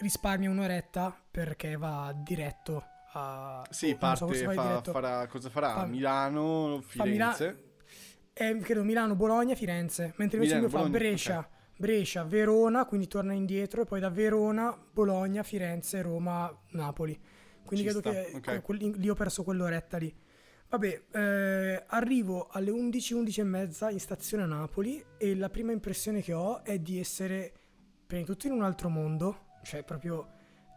risparmia 0.00 0.50
un'oretta 0.50 1.16
perché 1.30 1.76
va 1.76 2.12
diretto 2.16 2.84
a... 3.12 3.64
Sì, 3.70 3.90
so, 3.90 3.96
parte, 3.96 4.44
vai 4.44 4.56
fa- 4.56 4.82
farà, 4.82 5.26
cosa 5.28 5.48
farà? 5.48 5.72
fa- 5.72 5.86
Milano, 5.86 6.80
fa 6.82 7.04
Mila- 7.04 7.32
Firenze. 7.32 7.62
eh, 8.32 8.56
credo 8.58 8.82
Milano, 8.82 9.14
Bologna, 9.14 9.54
Firenze, 9.54 10.14
mentre 10.16 10.38
invece 10.38 10.56
Milano, 10.56 10.60
lui 10.62 10.70
fa 10.70 10.76
Bologna, 10.78 10.98
Brescia, 10.98 11.48
Brescia, 11.76 12.24
Verona, 12.24 12.84
quindi 12.86 13.06
torna 13.06 13.32
indietro 13.34 13.82
e 13.82 13.84
poi 13.84 14.00
da 14.00 14.10
Verona, 14.10 14.76
Bologna, 14.92 15.44
Firenze, 15.44 16.02
Roma, 16.02 16.52
Napoli. 16.70 17.16
Quindi 17.64 17.86
Ci 17.86 17.92
credo 17.92 17.98
sta, 18.00 18.10
che 18.10 18.56
ok. 18.56 18.62
que- 18.62 18.76
lì 18.96 19.08
ho 19.08 19.14
perso 19.14 19.42
quell'oretta 19.42 19.96
lì. 19.96 20.14
Vabbè, 20.68 21.02
eh, 21.12 21.84
arrivo 21.86 22.48
alle 22.50 22.70
11, 22.70 23.14
11 23.14 23.40
e 23.40 23.44
mezza 23.44 23.90
in 23.90 24.00
stazione 24.00 24.42
a 24.42 24.46
Napoli 24.46 25.02
e 25.18 25.36
la 25.36 25.48
prima 25.48 25.72
impressione 25.72 26.20
che 26.20 26.32
ho 26.32 26.64
è 26.64 26.78
di 26.78 26.98
essere 26.98 27.52
prima 28.06 28.22
di 28.22 28.28
tutto 28.28 28.46
in 28.48 28.54
un 28.54 28.62
altro 28.62 28.88
mondo, 28.88 29.46
cioè 29.62 29.84
proprio 29.84 30.28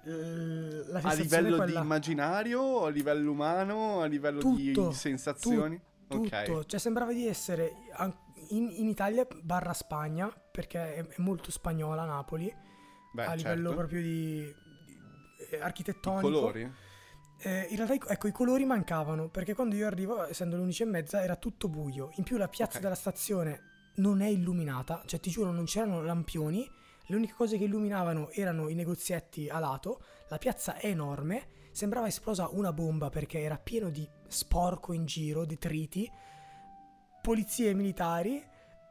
eh, 0.05 0.83
la 0.87 0.99
A 1.01 1.13
livello 1.13 1.47
è 1.47 1.51
di 1.51 1.55
quella... 1.57 1.81
immaginario, 1.81 2.83
a 2.85 2.89
livello 2.89 3.31
umano, 3.31 4.01
a 4.01 4.05
livello 4.05 4.39
di 4.53 4.71
Tutto, 4.71 4.91
sensazioni? 4.91 5.81
tutto, 6.07 6.23
Ok. 6.35 6.65
cioè 6.65 6.79
sembrava 6.79 7.11
di 7.11 7.25
essere 7.27 7.73
in, 8.49 8.69
in 8.71 8.87
Italia 8.87 9.27
barra 9.41 9.73
Spagna, 9.73 10.31
perché 10.51 10.95
è, 10.95 11.05
è 11.05 11.15
molto 11.21 11.51
spagnola 11.51 12.05
Napoli, 12.05 12.53
Beh, 13.13 13.25
a 13.25 13.33
livello 13.33 13.69
certo. 13.69 13.75
proprio 13.75 14.01
di, 14.01 14.55
eh, 15.37 15.57
I 15.57 15.59
architettonico. 15.59 16.21
colori? 16.29 16.71
Eh, 17.39 17.67
in 17.69 17.75
realtà 17.75 17.93
i- 17.93 18.01
ecco, 18.07 18.27
i 18.27 18.31
colori 18.31 18.65
mancavano, 18.65 19.29
perché 19.29 19.53
quando 19.53 19.75
io 19.75 19.85
arrivo, 19.85 20.25
essendo 20.27 20.55
le 20.55 20.61
11 20.63 20.83
e 20.83 20.85
mezza, 20.87 21.23
era 21.23 21.35
tutto 21.35 21.67
buio. 21.69 22.09
In 22.15 22.23
più 22.23 22.37
la 22.37 22.47
piazza 22.47 22.77
Ok. 22.77 22.83
della 22.83 22.95
stazione 22.95 23.61
non 23.97 24.21
è 24.21 24.27
illuminata, 24.27 25.03
cioè 25.05 25.19
ti 25.19 25.29
giuro 25.29 25.51
non 25.51 25.65
c'erano 25.65 26.01
lampioni, 26.01 26.67
le 27.09 27.15
uniche 27.15 27.33
cose 27.33 27.57
che 27.57 27.63
illuminavano 27.65 28.29
erano 28.31 28.69
i 28.69 28.73
negozietti 28.73 29.47
a 29.49 29.59
lato, 29.59 30.01
la 30.29 30.37
piazza 30.37 30.75
è 30.77 30.87
enorme, 30.87 31.47
sembrava 31.71 32.07
esplosa 32.07 32.47
una 32.51 32.73
bomba 32.73 33.09
perché 33.09 33.39
era 33.39 33.57
pieno 33.57 33.89
di 33.89 34.07
sporco 34.27 34.91
in 34.93 35.05
giro, 35.05 35.45
detriti, 35.45 36.09
polizie 37.21 37.73
militari, 37.73 38.43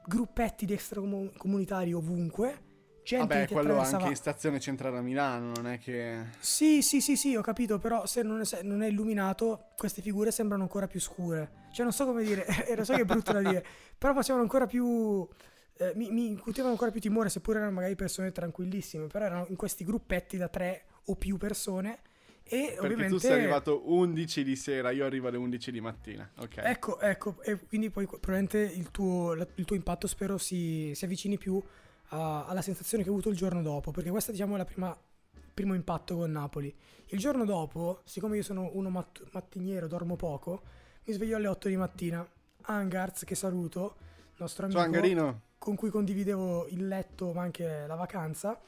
gruppetti 0.06 0.66
di 0.66 0.72
extracomunitari 0.72 1.92
ovunque. 1.92 2.62
Gente 3.06 3.34
Vabbè, 3.34 3.46
quello 3.46 3.78
anche 3.78 4.08
in 4.08 4.16
stazione 4.16 4.58
centrale 4.58 4.98
a 4.98 5.00
Milano, 5.00 5.52
non 5.54 5.68
è 5.68 5.78
che... 5.78 6.24
Sì, 6.40 6.82
sì, 6.82 7.00
sì, 7.00 7.14
sì, 7.14 7.36
ho 7.36 7.40
capito, 7.40 7.78
però 7.78 8.04
se 8.04 8.22
non 8.22 8.40
è, 8.40 8.44
se 8.44 8.62
non 8.62 8.82
è 8.82 8.88
illuminato, 8.88 9.68
queste 9.76 10.02
figure 10.02 10.32
sembrano 10.32 10.64
ancora 10.64 10.88
più 10.88 10.98
scure. 10.98 11.66
Cioè, 11.70 11.84
non 11.84 11.92
so 11.92 12.04
come 12.04 12.24
dire, 12.24 12.44
lo 12.74 12.82
so 12.82 12.94
che 12.94 13.02
è 13.02 13.04
brutto 13.04 13.32
da 13.32 13.38
dire, 13.38 13.64
però 13.96 14.12
facevano 14.12 14.42
ancora 14.42 14.66
più... 14.66 15.24
eh, 15.76 15.92
mi, 15.94 16.10
mi 16.10 16.26
incutevano 16.26 16.72
ancora 16.72 16.90
più 16.90 17.00
timore, 17.00 17.28
seppur 17.28 17.54
erano 17.54 17.70
magari 17.70 17.94
persone 17.94 18.32
tranquillissime, 18.32 19.06
però 19.06 19.26
erano 19.26 19.46
in 19.50 19.56
questi 19.56 19.84
gruppetti 19.84 20.36
da 20.36 20.48
tre 20.48 20.86
o 21.04 21.14
più 21.14 21.36
persone 21.36 22.00
e 22.42 22.70
Perché 22.70 22.80
ovviamente... 22.80 23.12
tu 23.12 23.18
sei 23.18 23.34
arrivato 23.34 23.82
11 23.88 24.42
di 24.42 24.56
sera, 24.56 24.90
io 24.90 25.04
arrivo 25.04 25.28
alle 25.28 25.36
11 25.36 25.70
di 25.70 25.80
mattina, 25.80 26.28
ok? 26.38 26.56
Ecco, 26.56 26.98
ecco, 26.98 27.40
e 27.42 27.56
quindi 27.66 27.88
poi 27.90 28.06
probabilmente 28.06 28.58
il 28.58 28.90
tuo, 28.90 29.32
il 29.32 29.64
tuo 29.64 29.76
impatto 29.76 30.08
spero 30.08 30.38
si, 30.38 30.90
si 30.92 31.04
avvicini 31.04 31.38
più 31.38 31.62
alla 32.08 32.62
sensazione 32.62 33.02
che 33.02 33.10
ho 33.10 33.12
avuto 33.12 33.30
il 33.30 33.36
giorno 33.36 33.62
dopo, 33.62 33.90
perché 33.90 34.10
questo 34.10 34.32
diciamo 34.32 34.54
è 34.54 34.58
la 34.58 34.64
prima 34.64 34.96
primo 35.56 35.72
impatto 35.72 36.16
con 36.16 36.30
Napoli. 36.30 36.74
Il 37.06 37.18
giorno 37.18 37.46
dopo, 37.46 38.02
siccome 38.04 38.36
io 38.36 38.42
sono 38.42 38.68
uno 38.74 38.90
mat- 38.90 39.26
mattiniero, 39.32 39.86
dormo 39.86 40.14
poco, 40.14 40.62
mi 41.04 41.14
sveglio 41.14 41.36
alle 41.36 41.46
8 41.46 41.68
di 41.68 41.76
mattina. 41.76 42.28
Angarz, 42.68 43.24
che 43.24 43.34
saluto, 43.34 43.96
nostro 44.36 44.66
amico 44.66 44.80
con 45.58 45.74
cui 45.74 45.88
condividevo 45.88 46.66
il 46.68 46.86
letto 46.86 47.32
ma 47.32 47.40
anche 47.40 47.86
la 47.86 47.94
vacanza, 47.94 48.60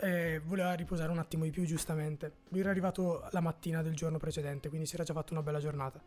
eh, 0.00 0.40
voleva 0.44 0.72
riposare 0.74 1.12
un 1.12 1.18
attimo 1.18 1.44
di 1.44 1.50
più 1.50 1.64
giustamente. 1.64 2.38
Lui 2.48 2.60
era 2.60 2.70
arrivato 2.70 3.28
la 3.30 3.40
mattina 3.40 3.80
del 3.82 3.94
giorno 3.94 4.18
precedente, 4.18 4.68
quindi 4.68 4.86
si 4.86 4.96
era 4.96 5.04
già 5.04 5.12
fatto 5.12 5.34
una 5.34 5.42
bella 5.42 5.60
giornata. 5.60 6.02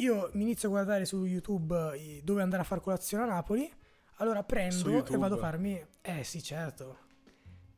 Io 0.00 0.30
mi 0.32 0.42
inizio 0.42 0.68
a 0.68 0.72
guardare 0.72 1.04
su 1.04 1.24
YouTube 1.24 2.20
dove 2.24 2.42
andare 2.42 2.62
a 2.62 2.64
far 2.64 2.80
colazione 2.80 3.22
a 3.22 3.26
Napoli, 3.26 3.70
allora 4.18 4.42
prendo 4.44 5.04
e 5.06 5.16
vado 5.16 5.34
a 5.36 5.38
farmi... 5.38 5.84
Eh 6.00 6.24
sì, 6.24 6.42
certo. 6.42 7.06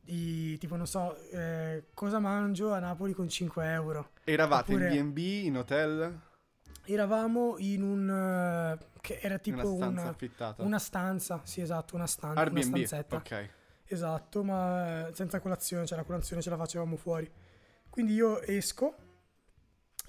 I, 0.05 0.57
tipo, 0.57 0.75
non 0.75 0.87
so, 0.87 1.15
eh, 1.29 1.85
cosa 1.93 2.19
mangio 2.19 2.73
a 2.73 2.79
Napoli 2.79 3.13
con 3.13 3.29
5 3.29 3.65
euro. 3.71 4.11
Eravate 4.23 4.73
Oppure- 4.73 4.95
in 4.95 5.11
B&B, 5.13 5.17
in 5.45 5.57
hotel, 5.57 6.19
Eravamo 6.83 7.55
in 7.59 7.83
un... 7.83 8.09
eh, 8.09 8.85
che 9.01 9.19
era 9.21 9.37
tipo 9.37 9.71
una 9.71 9.75
stanza 9.75 10.01
una, 10.01 10.09
affittata? 10.09 10.63
una 10.63 10.79
stanza, 10.79 11.41
sì 11.43 11.61
esatto, 11.61 11.95
una, 11.95 12.07
stan- 12.07 12.31
una 12.31 12.41
Airbnb, 12.41 12.61
stanzetta. 12.63 13.15
ok. 13.17 13.49
Esatto, 13.85 14.43
ma 14.43 15.07
eh, 15.09 15.13
senza 15.13 15.39
colazione, 15.39 15.85
cioè 15.85 15.97
la 15.97 16.03
colazione 16.03 16.41
ce 16.41 16.49
la 16.49 16.57
facevamo 16.57 16.95
fuori. 16.97 17.29
Quindi 17.89 18.13
io 18.13 18.41
esco 18.41 18.95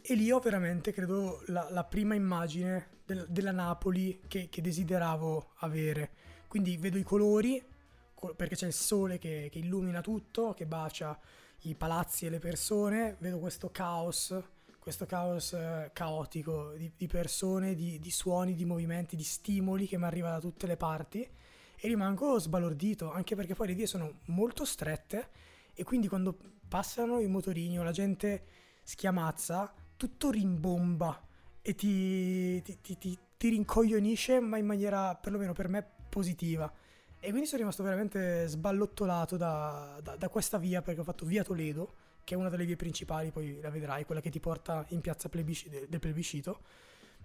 e 0.00 0.14
lì 0.14 0.30
ho 0.32 0.38
veramente, 0.40 0.92
credo, 0.92 1.42
la, 1.46 1.68
la 1.70 1.84
prima 1.84 2.14
immagine 2.14 2.88
del- 3.04 3.26
della 3.28 3.52
Napoli 3.52 4.22
che, 4.26 4.48
che 4.48 4.60
desideravo 4.62 5.52
avere. 5.58 6.10
Quindi 6.52 6.76
vedo 6.76 6.98
i 6.98 7.02
colori, 7.02 7.64
co- 8.12 8.34
perché 8.34 8.56
c'è 8.56 8.66
il 8.66 8.74
sole 8.74 9.16
che, 9.16 9.48
che 9.50 9.58
illumina 9.58 10.02
tutto, 10.02 10.52
che 10.52 10.66
bacia 10.66 11.18
i 11.60 11.74
palazzi 11.74 12.26
e 12.26 12.28
le 12.28 12.40
persone, 12.40 13.16
vedo 13.20 13.38
questo 13.38 13.70
caos, 13.70 14.38
questo 14.78 15.06
caos 15.06 15.54
eh, 15.54 15.88
caotico 15.94 16.74
di, 16.76 16.92
di 16.94 17.06
persone, 17.06 17.74
di, 17.74 17.98
di 17.98 18.10
suoni, 18.10 18.54
di 18.54 18.66
movimenti, 18.66 19.16
di 19.16 19.22
stimoli 19.22 19.88
che 19.88 19.96
mi 19.96 20.04
arriva 20.04 20.28
da 20.28 20.40
tutte 20.40 20.66
le 20.66 20.76
parti 20.76 21.22
e 21.22 21.88
rimango 21.88 22.38
sbalordito, 22.38 23.10
anche 23.10 23.34
perché 23.34 23.54
poi 23.54 23.68
le 23.68 23.74
vie 23.74 23.86
sono 23.86 24.18
molto 24.26 24.66
strette 24.66 25.30
e 25.72 25.84
quindi 25.84 26.06
quando 26.06 26.36
passano 26.68 27.18
i 27.18 27.28
motorini 27.28 27.78
o 27.78 27.82
la 27.82 27.92
gente 27.92 28.44
schiamazza, 28.82 29.72
tutto 29.96 30.30
rimbomba 30.30 31.18
e 31.62 31.74
ti, 31.74 32.60
ti- 32.60 32.98
ti- 32.98 33.18
ti 33.38 33.48
rincoglionisce, 33.48 34.38
ma 34.38 34.58
in 34.58 34.66
maniera 34.66 35.14
perlomeno 35.14 35.54
per 35.54 35.68
me 35.68 36.00
positiva. 36.12 36.70
E 37.18 37.28
quindi 37.30 37.46
sono 37.46 37.60
rimasto 37.60 37.82
veramente 37.82 38.46
sballottolato 38.48 39.36
da, 39.38 39.98
da- 40.02 40.16
da 40.16 40.28
questa 40.28 40.58
via, 40.58 40.82
perché 40.82 41.00
ho 41.00 41.04
fatto 41.04 41.24
via 41.24 41.42
Toledo, 41.42 41.94
che 42.24 42.34
è 42.34 42.36
una 42.36 42.48
delle 42.50 42.64
vie 42.66 42.76
principali, 42.76 43.30
poi 43.30 43.60
la 43.60 43.70
vedrai, 43.70 44.04
quella 44.04 44.20
che 44.20 44.28
ti 44.30 44.40
porta 44.40 44.84
in 44.88 45.00
piazza 45.00 45.28
plebisci- 45.28 45.86
del 45.88 46.00
plebiscito. 46.00 46.60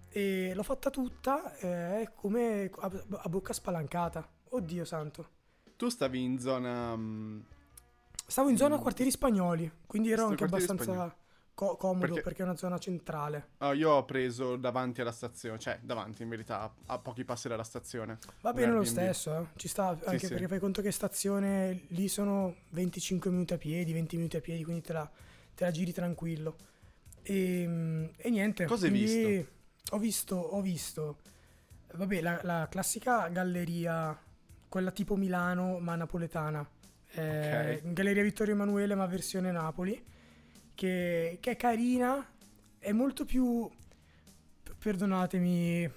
E 0.08 0.52
l'ho 0.54 0.62
fatta 0.62 0.88
tutta 0.90 1.54
eh, 1.58 2.10
come 2.14 2.70
a, 2.78 2.90
a 3.24 3.28
bocca 3.28 3.52
spalancata. 3.52 4.26
Oddio 4.50 4.84
santo. 4.84 5.28
Tu 5.76 5.88
stavi 5.90 6.22
in 6.22 6.38
zona... 6.38 6.96
mm, 6.96 7.40
Stavo 8.26 8.48
in 8.50 8.56
zona 8.56 8.76
Mm. 8.76 8.80
quartieri 8.80 9.10
spagnoli, 9.10 9.70
quindi 9.86 10.10
ero 10.10 10.22
Sto 10.22 10.30
anche 10.30 10.44
abbastanza 10.44 11.16
co- 11.58 11.74
comodo 11.74 12.06
Perché- 12.06 12.20
perché... 12.20 12.42
è 12.42 12.44
una 12.44 12.56
zona 12.56 12.78
centrale. 12.78 13.48
ah, 13.58 13.72
io 13.72 13.90
ho 13.90 14.04
preso 14.04 14.54
davanti 14.54 15.00
alla 15.00 15.10
stazione, 15.10 15.58
cioè 15.58 15.80
davanti 15.82 16.22
in 16.22 16.28
verità, 16.28 16.72
a, 16.86 16.98
pochi 17.00 17.24
passi 17.24 17.48
dalla 17.48 17.64
stazione. 17.64 18.18
Va 18.42 18.52
bene 18.52 18.72
lo 18.72 18.84
stesso, 18.84 19.36
eh. 19.36 19.46
ci 19.56 19.66
sta 19.66 19.88
anche 19.88 20.20
sì. 20.20 20.28
perché 20.28 20.46
fai 20.46 20.60
conto 20.60 20.80
che 20.82 20.92
stazione 20.92 21.86
lì 21.88 22.06
sono 22.06 22.54
25 22.68 23.32
minuti 23.32 23.54
a 23.54 23.58
piedi, 23.58 23.92
20 23.92 24.16
minuti 24.16 24.36
a 24.36 24.40
piedi, 24.40 24.62
quindi 24.62 24.82
te 24.82 24.92
la, 24.92 25.10
te 25.56 25.64
la 25.64 25.72
giri 25.72 25.92
tranquillo. 25.92 26.54
E, 27.22 27.64
mm, 27.66 28.04
e 28.16 28.30
niente. 28.30 28.64
Cosa 28.64 28.86
hai 28.86 28.92
quindi 28.92 29.46
Ho 29.90 29.98
visto, 29.98 30.36
ho 30.36 30.60
visto, 30.60 31.18
vabbè, 31.94 32.20
la, 32.20 32.38
la 32.44 32.68
classica 32.70 33.26
galleria, 33.30 34.16
quella 34.68 34.92
tipo 34.92 35.16
Milano 35.16 35.80
ma 35.80 35.96
napoletana. 35.96 36.64
Eh, 37.10 37.80
Galleria 37.82 38.22
Vittorio 38.22 38.54
Emanuele 38.54 38.94
ma 38.94 39.06
versione 39.06 39.50
Napoli, 39.50 40.00
che, 40.78 41.38
che 41.40 41.50
è 41.50 41.56
carina, 41.56 42.24
è 42.78 42.92
molto 42.92 43.24
più, 43.24 43.68
perdonatemi, 44.78 45.90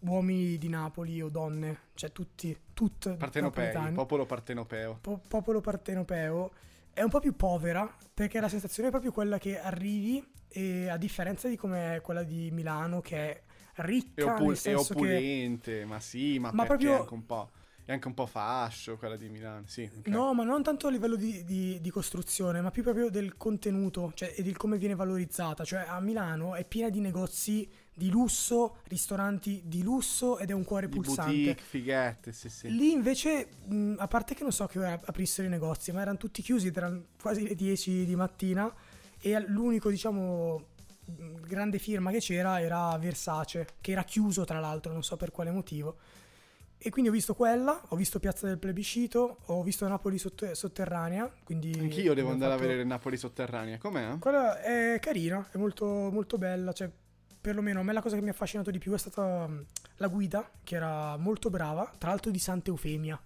uomini 0.00 0.56
di 0.56 0.70
Napoli 0.70 1.20
o 1.20 1.28
donne, 1.28 1.80
cioè 1.92 2.12
tutti, 2.12 2.56
tutti 2.72 3.14
Partenopei, 3.14 3.92
popolo 3.92 4.24
partenopeo. 4.24 4.98
po- 5.02 5.20
popolo 5.28 5.60
partenopeo. 5.60 6.50
È 6.94 7.02
un 7.02 7.10
po' 7.10 7.20
più 7.20 7.36
povera 7.36 7.94
perché 8.14 8.40
la 8.40 8.48
sensazione 8.48 8.88
è 8.88 8.90
proprio 8.90 9.12
quella 9.12 9.36
che 9.36 9.60
arrivi 9.60 10.26
e 10.48 10.88
a 10.88 10.96
differenza 10.96 11.48
di 11.48 11.56
come 11.56 12.00
quella 12.02 12.22
di 12.22 12.50
Milano 12.52 13.02
che 13.02 13.16
è 13.16 13.42
ricca 13.82 14.32
opul- 14.32 14.46
nel 14.46 14.54
è 14.56 14.58
senso 14.58 14.94
che 14.94 14.98
opulente, 14.98 15.84
ma 15.84 16.00
sì, 16.00 16.38
ma, 16.38 16.50
Ma 16.54 16.64
proprio- 16.64 17.00
anche 17.00 17.12
un 17.12 17.26
po'... 17.26 17.50
È 17.84 17.92
anche 17.92 18.06
un 18.06 18.14
po' 18.14 18.26
fascio 18.26 18.96
quella 18.96 19.16
di 19.16 19.28
Milano, 19.28 19.64
sì. 19.66 19.90
ok. 19.98 20.06
no 20.06 20.32
ma 20.34 20.44
non 20.44 20.62
tanto 20.62 20.86
a 20.86 20.90
livello 20.90 21.16
di, 21.16 21.44
di- 21.44 21.80
di 21.80 21.90
costruzione 21.90 22.60
ma 22.60 22.70
più 22.70 22.82
proprio 22.82 23.10
del 23.10 23.36
contenuto 23.36 24.12
cioè, 24.14 24.34
e 24.36 24.42
di 24.42 24.52
come 24.52 24.78
viene 24.78 24.94
valorizzata 24.94 25.64
cioè 25.64 25.84
a 25.88 25.98
Milano 26.00 26.54
è 26.54 26.64
piena 26.64 26.90
di 26.90 27.00
negozi 27.00 27.68
di 27.94 28.08
lusso 28.08 28.76
ristoranti 28.84 29.62
di 29.64 29.82
lusso 29.82 30.38
ed 30.38 30.50
è 30.50 30.52
un 30.52 30.64
cuore 30.64 30.88
Di 30.88 30.94
pulsante 30.94 31.32
boutique, 31.32 31.62
fighette, 31.62 32.32
sì 32.32 32.48
sì. 32.48 32.74
Lì 32.74 32.92
invece, 32.92 33.48
mh, 33.66 33.96
a 33.98 34.08
parte 34.08 34.34
che 34.34 34.42
non 34.42 34.52
so 34.52 34.66
che 34.66 34.78
ora 34.78 34.98
aprissero 35.04 35.46
i 35.46 35.50
negozi, 35.50 35.92
ma 35.92 36.00
erano 36.00 36.16
tutti 36.16 36.40
chiusi, 36.40 36.72
erano 36.74 37.04
quasi 37.20 37.46
le 37.46 37.54
10 37.54 38.06
di 38.06 38.16
mattina 38.16 38.72
e 39.20 39.38
l'unico, 39.46 39.90
diciamo, 39.90 40.68
grande 41.46 41.78
firma 41.78 42.10
che 42.10 42.18
c'era 42.20 42.60
era 42.60 42.96
Versace, 42.96 43.66
che 43.80 43.92
era 43.92 44.04
chiuso 44.04 44.44
tra 44.44 44.58
l'altro, 44.58 44.92
non 44.92 45.02
so 45.02 45.16
per 45.16 45.30
quale 45.30 45.50
motivo. 45.50 45.96
E 46.84 46.90
quindi 46.90 47.10
ho 47.10 47.12
visto 47.12 47.34
quella, 47.34 47.80
ho 47.90 47.96
visto 47.96 48.18
Piazza 48.18 48.48
del 48.48 48.58
Plebiscito, 48.58 49.38
ho 49.46 49.62
visto 49.62 49.86
Napoli 49.86 50.18
sotto- 50.18 50.52
sotterranea, 50.52 51.32
quindi... 51.44 51.72
Anch'io 51.78 52.12
devo 52.12 52.30
andare 52.30 52.52
a 52.52 52.56
fatto- 52.56 52.66
vedere 52.68 52.84
Napoli 52.86 53.16
sotterranea. 53.16 53.78
Com'è? 53.78 54.18
Quella 54.18 54.60
è 54.60 54.98
carina, 55.00 55.48
è 55.52 55.58
molto, 55.58 55.86
molto 55.86 56.38
bella, 56.38 56.72
cioè 56.72 56.90
perlomeno 57.40 57.80
a 57.80 57.82
me 57.84 57.92
la 57.92 58.02
cosa 58.02 58.16
che 58.16 58.22
mi 58.22 58.28
ha 58.28 58.32
affascinato 58.32 58.72
di 58.72 58.78
più 58.78 58.92
è 58.92 58.98
stata 58.98 59.46
mh, 59.46 59.66
la 59.98 60.08
guida, 60.08 60.50
che 60.64 60.74
era 60.74 61.16
molto 61.18 61.50
brava, 61.50 61.88
tra 61.98 62.08
l'altro 62.10 62.32
di 62.32 62.38
Santa 62.40 62.70
Eufemia. 62.70 63.20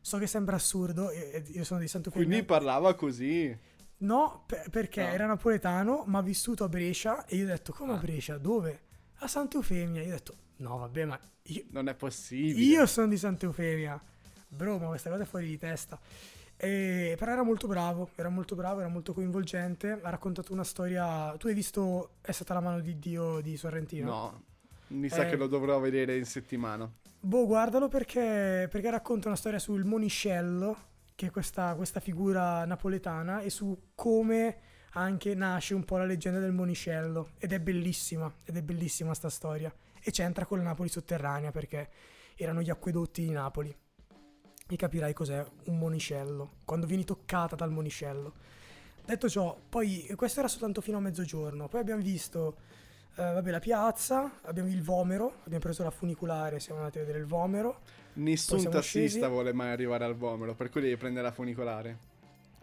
So 0.00 0.18
che 0.18 0.28
sembra 0.28 0.54
assurdo, 0.56 1.10
io 1.10 1.64
sono 1.64 1.80
di 1.80 1.88
Santa 1.88 2.08
Eufemia. 2.10 2.26
Quindi 2.28 2.44
parlava 2.46 2.94
così. 2.94 3.56
No, 3.98 4.44
per- 4.46 4.70
perché 4.70 5.02
No. 5.02 5.08
era 5.08 5.26
napoletano, 5.26 6.04
ma 6.06 6.18
ha 6.18 6.22
vissuto 6.22 6.62
a 6.62 6.68
Brescia 6.68 7.26
e 7.26 7.36
io 7.36 7.44
ho 7.44 7.48
detto, 7.48 7.72
come 7.72 7.92
a 7.92 7.96
Ah. 7.96 7.98
Brescia? 7.98 8.38
Dove? 8.38 8.80
A 9.18 9.26
Santa 9.26 9.56
Eufemia. 9.56 10.00
Io 10.00 10.08
ho 10.08 10.12
detto, 10.12 10.34
no 10.60 10.78
vabbè, 10.78 11.04
ma 11.04 11.18
io, 11.42 11.64
Non 11.70 11.88
è 11.88 11.94
possibile. 11.94 12.60
io 12.60 12.86
sono 12.86 13.08
di 13.08 13.16
Santa 13.18 13.46
Eufemia. 13.46 14.00
Bro, 14.48 14.78
ma 14.78 14.86
questa 14.88 15.10
cosa 15.10 15.22
è 15.22 15.26
fuori 15.26 15.46
di 15.46 15.58
testa. 15.58 15.98
E- 16.56 17.14
però 17.18 17.32
era 17.32 17.42
molto 17.42 17.66
bravo, 17.66 18.10
era 18.16 18.28
molto 18.28 18.54
bravo, 18.54 18.80
era 18.80 18.88
molto 18.88 19.12
coinvolgente. 19.14 19.98
Ha 20.02 20.10
raccontato 20.10 20.52
una 20.52 20.64
storia. 20.64 21.34
Tu 21.38 21.46
hai 21.48 21.54
visto 21.54 22.16
È 22.20 22.32
stata 22.32 22.54
la 22.54 22.60
mano 22.60 22.80
di 22.80 22.98
Dio 22.98 23.40
di 23.40 23.56
Sorrentino? 23.56 24.06
No, 24.10 24.42
mi 24.88 25.08
sa 25.08 25.26
Eh. 25.26 25.30
che 25.30 25.36
lo 25.36 25.46
dovrò 25.46 25.78
vedere 25.80 26.16
in 26.16 26.24
settimana. 26.26 26.90
Boh, 27.22 27.46
guardalo 27.46 27.88
perché, 27.88 28.66
perché 28.70 28.90
racconta 28.90 29.28
una 29.28 29.36
storia 29.36 29.58
sul 29.58 29.84
Moniscello, 29.84 30.76
che 31.14 31.26
è 31.26 31.30
questa, 31.30 31.74
questa 31.74 32.00
figura 32.00 32.64
napoletana, 32.64 33.40
e 33.40 33.50
su 33.50 33.76
come 33.94 34.56
anche 34.94 35.34
nasce 35.34 35.74
un 35.74 35.84
po' 35.84 35.96
la 35.98 36.04
leggenda 36.06 36.40
del 36.40 36.52
Moniscello. 36.52 37.30
Ed 37.38 37.52
è 37.52 37.60
bellissima, 37.60 38.30
ed 38.44 38.56
è 38.56 38.62
bellissima 38.62 39.14
sta 39.14 39.28
storia. 39.30 39.72
E 40.00 40.10
c'entra 40.10 40.46
con 40.46 40.58
la 40.58 40.64
Napoli 40.64 40.88
sotterranea 40.88 41.50
perché 41.50 41.90
erano 42.36 42.62
gli 42.62 42.70
acquedotti 42.70 43.22
di 43.22 43.30
Napoli. 43.30 43.74
E 44.68 44.76
capirai 44.76 45.12
cos'è 45.12 45.44
un 45.66 45.78
monicello, 45.78 46.52
quando 46.64 46.86
vieni 46.86 47.04
toccata 47.04 47.56
dal 47.56 47.70
monicello. 47.70 48.34
Detto 49.04 49.28
ciò, 49.28 49.58
poi 49.68 50.06
questo 50.14 50.38
era 50.38 50.48
soltanto 50.48 50.80
fino 50.80 50.98
a 50.98 51.00
mezzogiorno, 51.00 51.68
poi 51.68 51.80
abbiamo 51.80 52.00
visto 52.00 52.56
eh, 53.16 53.22
vabbè, 53.22 53.50
la 53.50 53.58
piazza, 53.58 54.40
abbiamo 54.42 54.68
il 54.68 54.82
Vomero, 54.82 55.40
abbiamo 55.40 55.58
preso 55.58 55.82
la 55.82 55.90
funicolare, 55.90 56.60
siamo 56.60 56.78
andati 56.80 56.98
a 56.98 57.00
vedere 57.00 57.18
il 57.18 57.26
Vomero. 57.26 57.80
Nessun 58.14 58.62
tassista 58.64 58.80
scesi. 58.80 59.26
vuole 59.26 59.52
mai 59.52 59.70
arrivare 59.70 60.04
al 60.04 60.16
vomero, 60.16 60.54
per 60.54 60.68
cui 60.68 60.80
devi 60.80 60.96
prendere 60.96 61.26
la 61.26 61.32
funicolare. 61.32 61.98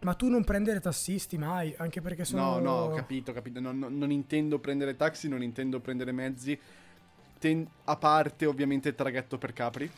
Ma 0.02 0.14
tu 0.14 0.30
non 0.30 0.44
prendere 0.44 0.80
tassisti 0.80 1.38
mai, 1.38 1.74
anche 1.78 2.02
perché 2.02 2.24
sono... 2.24 2.56
No, 2.56 2.60
no, 2.60 2.72
ho 2.72 2.94
capito, 2.94 3.34
capito. 3.34 3.60
Non, 3.60 3.80
non- 3.80 3.98
non 3.98 4.12
intendo 4.12 4.60
prendere 4.60 4.96
taxi, 4.96 5.28
non 5.28 5.42
intendo 5.42 5.80
prendere 5.80 6.12
mezzi. 6.12 6.60
Ten- 7.40 7.68
a 7.86 7.96
parte 7.96 8.46
ovviamente 8.46 8.90
il 8.90 8.96
traghetto 8.96 9.38
per 9.38 9.54
Capri. 9.54 9.90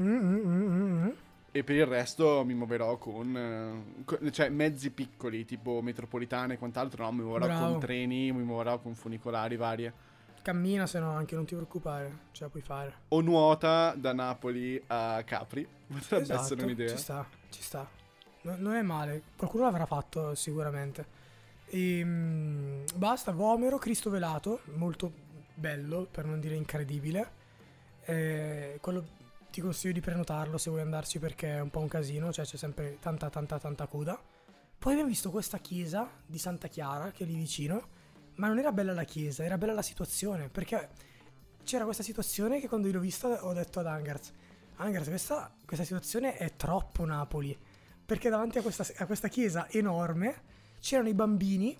Mm, 0.00 0.06
mm, 0.06 0.36
mm, 0.36 0.62
mm, 0.62 1.04
mm. 1.04 1.08
E 1.52 1.64
per 1.64 1.74
il 1.76 1.86
resto 1.86 2.44
mi 2.44 2.54
muoverò 2.54 2.96
con, 2.96 3.36
eh, 3.36 4.04
con- 4.04 4.32
cioè 4.32 4.48
mezzi 4.50 4.90
piccoli, 4.90 5.44
tipo 5.44 5.82
metropolitane 5.82 6.54
e 6.54 6.58
quant'altro. 6.58 7.04
No, 7.04 7.12
mi 7.12 7.22
muoverò 7.22 7.46
Bravo. 7.46 7.70
con 7.72 7.80
treni, 7.80 8.30
mi 8.32 8.42
muoverò 8.42 8.78
con 8.78 8.94
funicolari 8.94 9.56
varie. 9.56 9.92
Cammina 10.42 10.86
se 10.86 11.00
no 11.00 11.10
anche, 11.10 11.34
non 11.34 11.44
ti 11.44 11.54
preoccupare, 11.54 12.18
ce 12.32 12.44
la 12.44 12.50
puoi 12.50 12.62
fare. 12.62 12.94
O 13.08 13.20
nuota 13.20 13.94
da 13.96 14.12
Napoli 14.14 14.80
a 14.86 15.22
Capri. 15.24 15.66
Potrebbe 15.86 16.22
Esatto, 16.22 16.40
essere 16.40 16.62
un'idea. 16.62 16.88
Ci 16.88 16.96
sta, 16.96 17.26
ci 17.50 17.62
sta. 17.62 17.86
No- 18.42 18.56
non 18.56 18.74
è 18.74 18.82
male, 18.82 19.22
qualcuno 19.36 19.64
l'avrà 19.64 19.84
fatto 19.86 20.34
sicuramente. 20.34 21.18
E, 21.66 22.02
mm, 22.04 22.84
basta, 22.94 23.32
Vomero, 23.32 23.76
Cristo 23.78 24.08
Velato, 24.08 24.60
molto 24.76 25.12
bello, 25.60 26.08
per 26.10 26.24
non 26.24 26.40
dire 26.40 26.56
incredibile. 26.56 27.38
Eh, 28.04 28.78
quello 28.80 29.18
ti 29.50 29.60
consiglio 29.60 29.92
di 29.92 30.00
prenotarlo 30.00 30.58
se 30.58 30.70
vuoi 30.70 30.82
andarci 30.82 31.18
perché 31.18 31.56
è 31.56 31.60
un 31.60 31.70
po' 31.70 31.80
un 31.80 31.88
casino, 31.88 32.32
cioè 32.32 32.44
c'è 32.44 32.56
sempre 32.56 32.98
tanta 32.98 33.28
tanta 33.28 33.58
tanta 33.58 33.86
coda. 33.86 34.20
Poi 34.78 34.92
abbiamo 34.92 35.10
visto 35.10 35.30
questa 35.30 35.58
chiesa 35.58 36.10
di 36.24 36.38
Santa 36.38 36.68
Chiara 36.68 37.10
che 37.10 37.24
è 37.24 37.26
lì 37.26 37.34
vicino, 37.34 37.88
ma 38.36 38.48
non 38.48 38.58
era 38.58 38.72
bella 38.72 38.94
la 38.94 39.04
chiesa, 39.04 39.44
era 39.44 39.58
bella 39.58 39.74
la 39.74 39.82
situazione, 39.82 40.48
perché 40.48 40.88
c'era 41.62 41.84
questa 41.84 42.02
situazione 42.02 42.60
che 42.60 42.68
quando 42.68 42.90
l'ho 42.90 42.98
vista 42.98 43.44
ho 43.44 43.52
detto 43.52 43.80
ad 43.80 43.86
Angarz, 43.86 44.32
Angarz, 44.76 45.08
questa, 45.08 45.54
questa 45.66 45.84
situazione 45.84 46.36
è 46.36 46.56
troppo 46.56 47.04
Napoli, 47.04 47.56
perché 48.06 48.30
davanti 48.30 48.56
a 48.58 48.62
questa, 48.62 48.86
a 48.96 49.06
questa 49.06 49.28
chiesa 49.28 49.68
enorme 49.70 50.42
c'erano 50.80 51.10
i 51.10 51.14
bambini, 51.14 51.76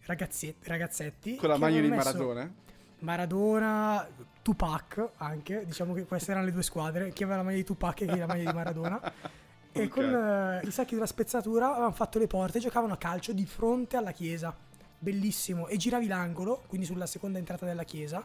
ragazzetti, 0.00 0.68
ragazzetti 0.68 1.36
Con 1.36 1.48
la 1.48 1.56
maglia 1.56 1.80
di 1.80 1.88
messo 1.88 2.04
Maradona. 2.04 2.54
Maradona, 3.02 4.06
Tupac 4.42 5.10
anche, 5.16 5.64
diciamo 5.66 5.92
che 5.92 6.04
queste 6.04 6.30
erano 6.32 6.46
le 6.46 6.52
due 6.52 6.62
squadre, 6.62 7.12
chi 7.12 7.22
aveva 7.22 7.38
la 7.38 7.42
maglia 7.44 7.56
di 7.56 7.64
Tupac 7.64 8.00
e 8.02 8.06
chi 8.06 8.18
la 8.18 8.26
maglia 8.26 8.50
di 8.50 8.56
Maradona. 8.56 9.00
E 9.74 9.84
Ok. 9.84 9.88
con 9.88 10.04
eh, 10.04 10.60
i 10.66 10.70
sacchi 10.70 10.92
della 10.92 11.06
spezzatura 11.06 11.70
avevano 11.70 11.92
fatto 11.92 12.18
le 12.18 12.26
porte 12.26 12.58
e 12.58 12.60
giocavano 12.60 12.92
a 12.92 12.98
calcio 12.98 13.32
di 13.32 13.46
fronte 13.46 13.96
alla 13.96 14.12
chiesa. 14.12 14.54
Bellissimo. 14.98 15.66
E 15.66 15.78
giravi 15.78 16.06
l'angolo, 16.08 16.64
quindi 16.66 16.86
sulla 16.86 17.06
seconda 17.06 17.38
entrata 17.38 17.64
della 17.64 17.84
chiesa, 17.84 18.22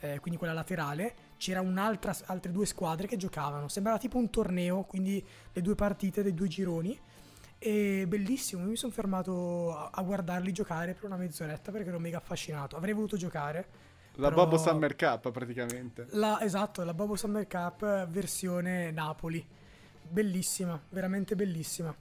eh, 0.00 0.18
quindi 0.18 0.36
quella 0.36 0.52
laterale, 0.52 1.14
c'era 1.36 1.60
un'altra, 1.60 2.12
altre 2.26 2.50
due 2.50 2.66
squadre 2.66 3.06
che 3.06 3.16
giocavano. 3.16 3.68
Sembrava 3.68 3.98
tipo 3.98 4.18
un 4.18 4.30
torneo, 4.30 4.82
quindi 4.82 5.24
le 5.52 5.62
due 5.62 5.76
partite 5.76 6.24
dei 6.24 6.34
due 6.34 6.48
gironi. 6.48 6.98
E 7.56 8.04
bellissimo, 8.08 8.64
mi 8.64 8.74
sono 8.74 8.90
fermato 8.90 9.72
a, 9.76 9.90
a 9.92 10.02
guardarli 10.02 10.50
giocare 10.52 10.94
per 10.94 11.04
una 11.04 11.16
mezz'oretta 11.16 11.70
perché 11.70 11.88
ero 11.90 12.00
mega 12.00 12.16
affascinato. 12.18 12.76
Avrei 12.76 12.94
voluto 12.94 13.16
giocare. 13.16 13.68
La 14.20 14.28
però- 14.28 14.44
Bobo 14.44 14.58
Summer 14.58 14.94
Cup 14.96 15.30
praticamente. 15.30 16.06
La, 16.10 16.40
esatto, 16.42 16.84
la 16.84 16.94
Bobo 16.94 17.16
Summer 17.16 17.46
Cup 17.46 17.82
eh, 17.82 18.06
versione 18.08 18.90
Napoli. 18.90 19.44
Bellissima, 20.02 20.80
veramente 20.90 21.34
bellissima. 21.34 21.94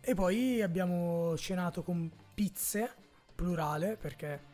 E 0.00 0.14
poi 0.14 0.62
abbiamo 0.62 1.36
cenato 1.36 1.82
con 1.82 2.10
pizze, 2.34 2.90
plurale, 3.34 3.96
perché 4.00 4.48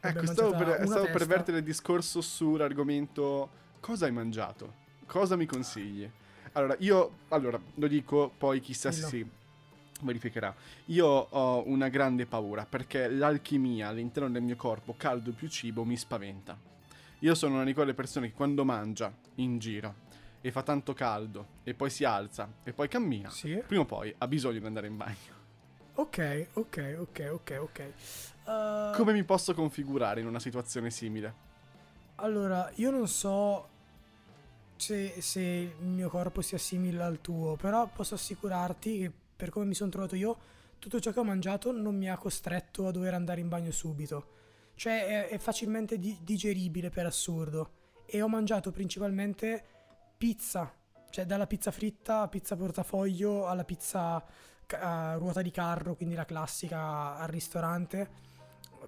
Ecco, 0.00 0.26
stavo 0.26 0.50
per, 0.56 0.86
stavo 0.86 1.06
per 1.10 1.26
vertere 1.26 1.58
il 1.58 1.64
discorso 1.64 2.20
sull'argomento 2.20 3.50
cosa 3.80 4.06
hai 4.06 4.12
mangiato? 4.12 4.86
Cosa 5.06 5.36
mi 5.36 5.46
consigli? 5.46 6.08
Allora, 6.52 6.74
io, 6.78 7.18
allora, 7.28 7.60
lo 7.74 7.86
dico, 7.86 8.32
poi 8.36 8.60
chissà 8.60 8.90
se 8.90 9.08
Dillo. 9.08 9.08
Verificherà. 10.02 10.54
Io 10.86 11.06
ho 11.06 11.62
una 11.66 11.88
grande 11.88 12.26
paura 12.26 12.64
perché 12.66 13.08
l'alchimia 13.08 13.88
all'interno 13.88 14.30
del 14.30 14.42
mio 14.42 14.56
corpo, 14.56 14.94
caldo 14.96 15.32
più 15.32 15.48
cibo, 15.48 15.84
mi 15.84 15.96
spaventa. 15.96 16.56
Io 17.20 17.34
sono 17.34 17.54
una 17.54 17.64
di 17.64 17.74
quelle 17.74 17.94
persone 17.94 18.28
che 18.28 18.34
quando 18.34 18.64
mangia 18.64 19.12
in 19.36 19.58
giro 19.58 20.06
e 20.40 20.52
fa 20.52 20.62
tanto 20.62 20.94
caldo 20.94 21.46
e 21.64 21.74
poi 21.74 21.90
si 21.90 22.04
alza 22.04 22.48
e 22.62 22.72
poi 22.72 22.86
cammina, 22.88 23.28
Sì. 23.30 23.60
prima 23.66 23.82
o 23.82 23.86
poi 23.86 24.14
ha 24.18 24.28
bisogno 24.28 24.60
di 24.60 24.66
andare 24.66 24.86
in 24.86 24.96
bagno. 24.96 25.36
Ok, 25.94 26.46
ok, 26.52 26.96
ok, 27.00 27.28
ok, 27.32 27.56
ok. 27.60 27.78
Eh, 27.80 28.92
Come 28.94 29.12
mi 29.12 29.24
posso 29.24 29.52
configurare 29.52 30.20
in 30.20 30.28
una 30.28 30.38
situazione 30.38 30.90
simile? 30.90 31.46
Allora, 32.16 32.70
io 32.76 32.90
non 32.92 33.08
so 33.08 33.68
se, 34.76 35.20
se 35.20 35.40
il 35.40 35.86
mio 35.86 36.08
corpo 36.08 36.40
sia 36.40 36.58
simile 36.58 37.02
al 37.02 37.20
tuo, 37.20 37.56
però 37.56 37.88
posso 37.88 38.14
assicurarti 38.14 38.98
che 38.98 39.12
per 39.38 39.50
come 39.50 39.66
mi 39.66 39.74
sono 39.74 39.88
trovato 39.88 40.16
io, 40.16 40.36
tutto 40.80 40.98
ciò 40.98 41.12
che 41.12 41.20
ho 41.20 41.24
mangiato 41.24 41.70
non 41.70 41.96
mi 41.96 42.10
ha 42.10 42.18
costretto 42.18 42.88
a 42.88 42.90
dover 42.90 43.14
andare 43.14 43.40
in 43.40 43.48
bagno 43.48 43.70
subito. 43.70 44.34
Cioè 44.74 45.06
è, 45.06 45.28
è 45.28 45.38
facilmente 45.38 45.96
di- 45.96 46.18
digeribile 46.22 46.90
per 46.90 47.06
assurdo. 47.06 47.70
E 48.04 48.20
ho 48.20 48.28
mangiato 48.28 48.72
principalmente 48.72 49.64
pizza, 50.16 50.74
cioè 51.10 51.24
dalla 51.24 51.46
pizza 51.46 51.70
fritta 51.70 52.22
a 52.22 52.28
pizza 52.28 52.56
portafoglio 52.56 53.46
alla 53.46 53.64
pizza 53.64 54.24
a 54.70 55.14
ruota 55.14 55.40
di 55.40 55.52
carro, 55.52 55.94
quindi 55.94 56.16
la 56.16 56.24
classica 56.24 57.16
al 57.16 57.28
ristorante. 57.28 58.26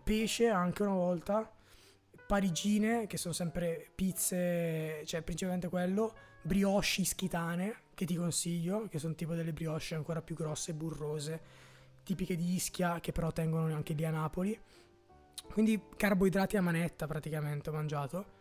Pesce 0.02 0.48
anche 0.48 0.82
una 0.82 0.94
volta 0.94 1.48
parigine, 2.26 3.06
che 3.06 3.16
sono 3.16 3.34
sempre 3.34 3.88
pizze, 3.94 5.04
cioè 5.04 5.22
principalmente 5.22 5.68
quello, 5.68 6.14
brioche 6.42 7.00
ischitane, 7.02 7.74
che 7.94 8.06
ti 8.06 8.16
consiglio, 8.16 8.86
che 8.88 8.98
sono 8.98 9.14
tipo 9.14 9.34
delle 9.34 9.52
brioche 9.52 9.94
ancora 9.94 10.22
più 10.22 10.34
grosse 10.34 10.70
e 10.70 10.74
burrose, 10.74 11.40
tipiche 12.02 12.36
di 12.36 12.54
Ischia, 12.54 13.00
che 13.00 13.12
però 13.12 13.30
tengono 13.32 13.74
anche 13.74 13.92
lì 13.94 14.04
a 14.04 14.10
Napoli. 14.10 14.58
Quindi 15.52 15.80
carboidrati 15.96 16.56
a 16.56 16.62
manetta 16.62 17.06
praticamente 17.06 17.70
ho 17.70 17.72
mangiato. 17.72 18.38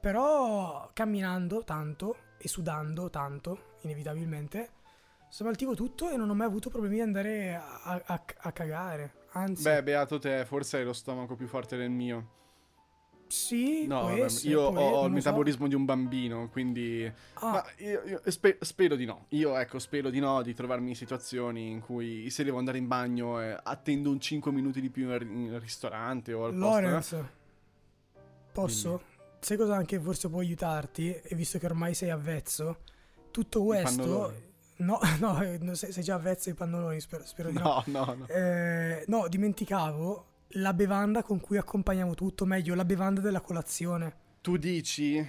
Però 0.00 0.90
camminando 0.92 1.62
tanto 1.64 2.16
e 2.38 2.48
sudando 2.48 3.08
tanto, 3.10 3.76
inevitabilmente, 3.82 4.70
smaltivo 5.30 5.74
tutto 5.74 6.10
e 6.10 6.16
non 6.16 6.28
ho 6.28 6.34
mai 6.34 6.46
avuto 6.46 6.70
problemi 6.70 6.96
di 6.96 7.00
andare 7.02 7.54
a, 7.54 8.02
a- 8.04 8.24
a 8.38 8.52
cagare. 8.52 9.26
Anzi, 9.32 9.62
Beh, 9.62 9.82
beato 9.82 10.18
te, 10.18 10.44
forse 10.44 10.76
hai 10.78 10.84
lo 10.84 10.92
stomaco 10.92 11.36
più 11.36 11.46
forte 11.46 11.76
del 11.76 11.90
mio. 11.90 12.40
Sì, 13.32 13.86
No, 13.86 14.02
vabbè, 14.02 14.24
essere, 14.24 14.50
io 14.50 14.60
ho, 14.60 14.66
ho 14.68 14.88
il 14.88 14.94
lo 14.94 15.02
so. 15.04 15.08
metabolismo 15.08 15.66
di 15.66 15.74
un 15.74 15.86
bambino, 15.86 16.50
quindi... 16.50 17.10
Ah, 17.34 17.64
io, 17.78 18.02
io 18.04 18.20
spe- 18.26 18.58
spero 18.60 18.94
di 18.94 19.06
no. 19.06 19.24
Io, 19.30 19.56
ecco, 19.56 19.78
spero 19.78 20.10
di 20.10 20.20
no, 20.20 20.42
di 20.42 20.52
trovarmi 20.52 20.90
in 20.90 20.94
situazioni 20.96 21.70
in 21.70 21.80
cui 21.80 22.28
se 22.28 22.44
devo 22.44 22.58
andare 22.58 22.76
in 22.76 22.86
bagno 22.88 23.40
eh, 23.40 23.58
attendo 23.62 24.10
un 24.10 24.20
5 24.20 24.52
minuti 24.52 24.82
di 24.82 24.90
più 24.90 25.10
in, 25.10 25.58
ristorante 25.58 26.34
o 26.34 26.44
al 26.44 26.52
posto. 26.52 26.66
eh. 26.78 26.82
Lorenz, 26.82 27.16
posso? 28.52 29.02
Sai 29.40 29.56
cosa 29.56 29.76
anche 29.76 29.98
forse 29.98 30.28
può 30.28 30.40
aiutarti? 30.40 31.10
E 31.14 31.34
visto 31.34 31.58
che 31.58 31.64
ormai 31.64 31.94
sei 31.94 32.10
avvezzo, 32.10 32.80
tutto 33.30 33.64
questo... 33.64 34.50
No, 34.82 34.98
no, 35.20 35.74
sei 35.74 36.02
già 36.02 36.16
avvezzo 36.16 36.48
ai 36.48 36.56
pannoloni, 36.56 36.98
spero, 37.00 37.24
spero 37.24 37.50
di 37.50 37.56
no. 37.56 37.84
No, 37.86 38.04
no, 38.04 38.14
no. 38.14 38.26
Eh, 38.26 39.04
no, 39.06 39.28
dimenticavo 39.28 40.26
la 40.54 40.72
bevanda 40.74 41.22
con 41.22 41.40
cui 41.40 41.56
accompagniamo 41.56 42.14
tutto, 42.14 42.44
meglio, 42.44 42.74
la 42.74 42.84
bevanda 42.84 43.20
della 43.20 43.40
colazione. 43.40 44.16
Tu 44.40 44.56
dici... 44.56 45.26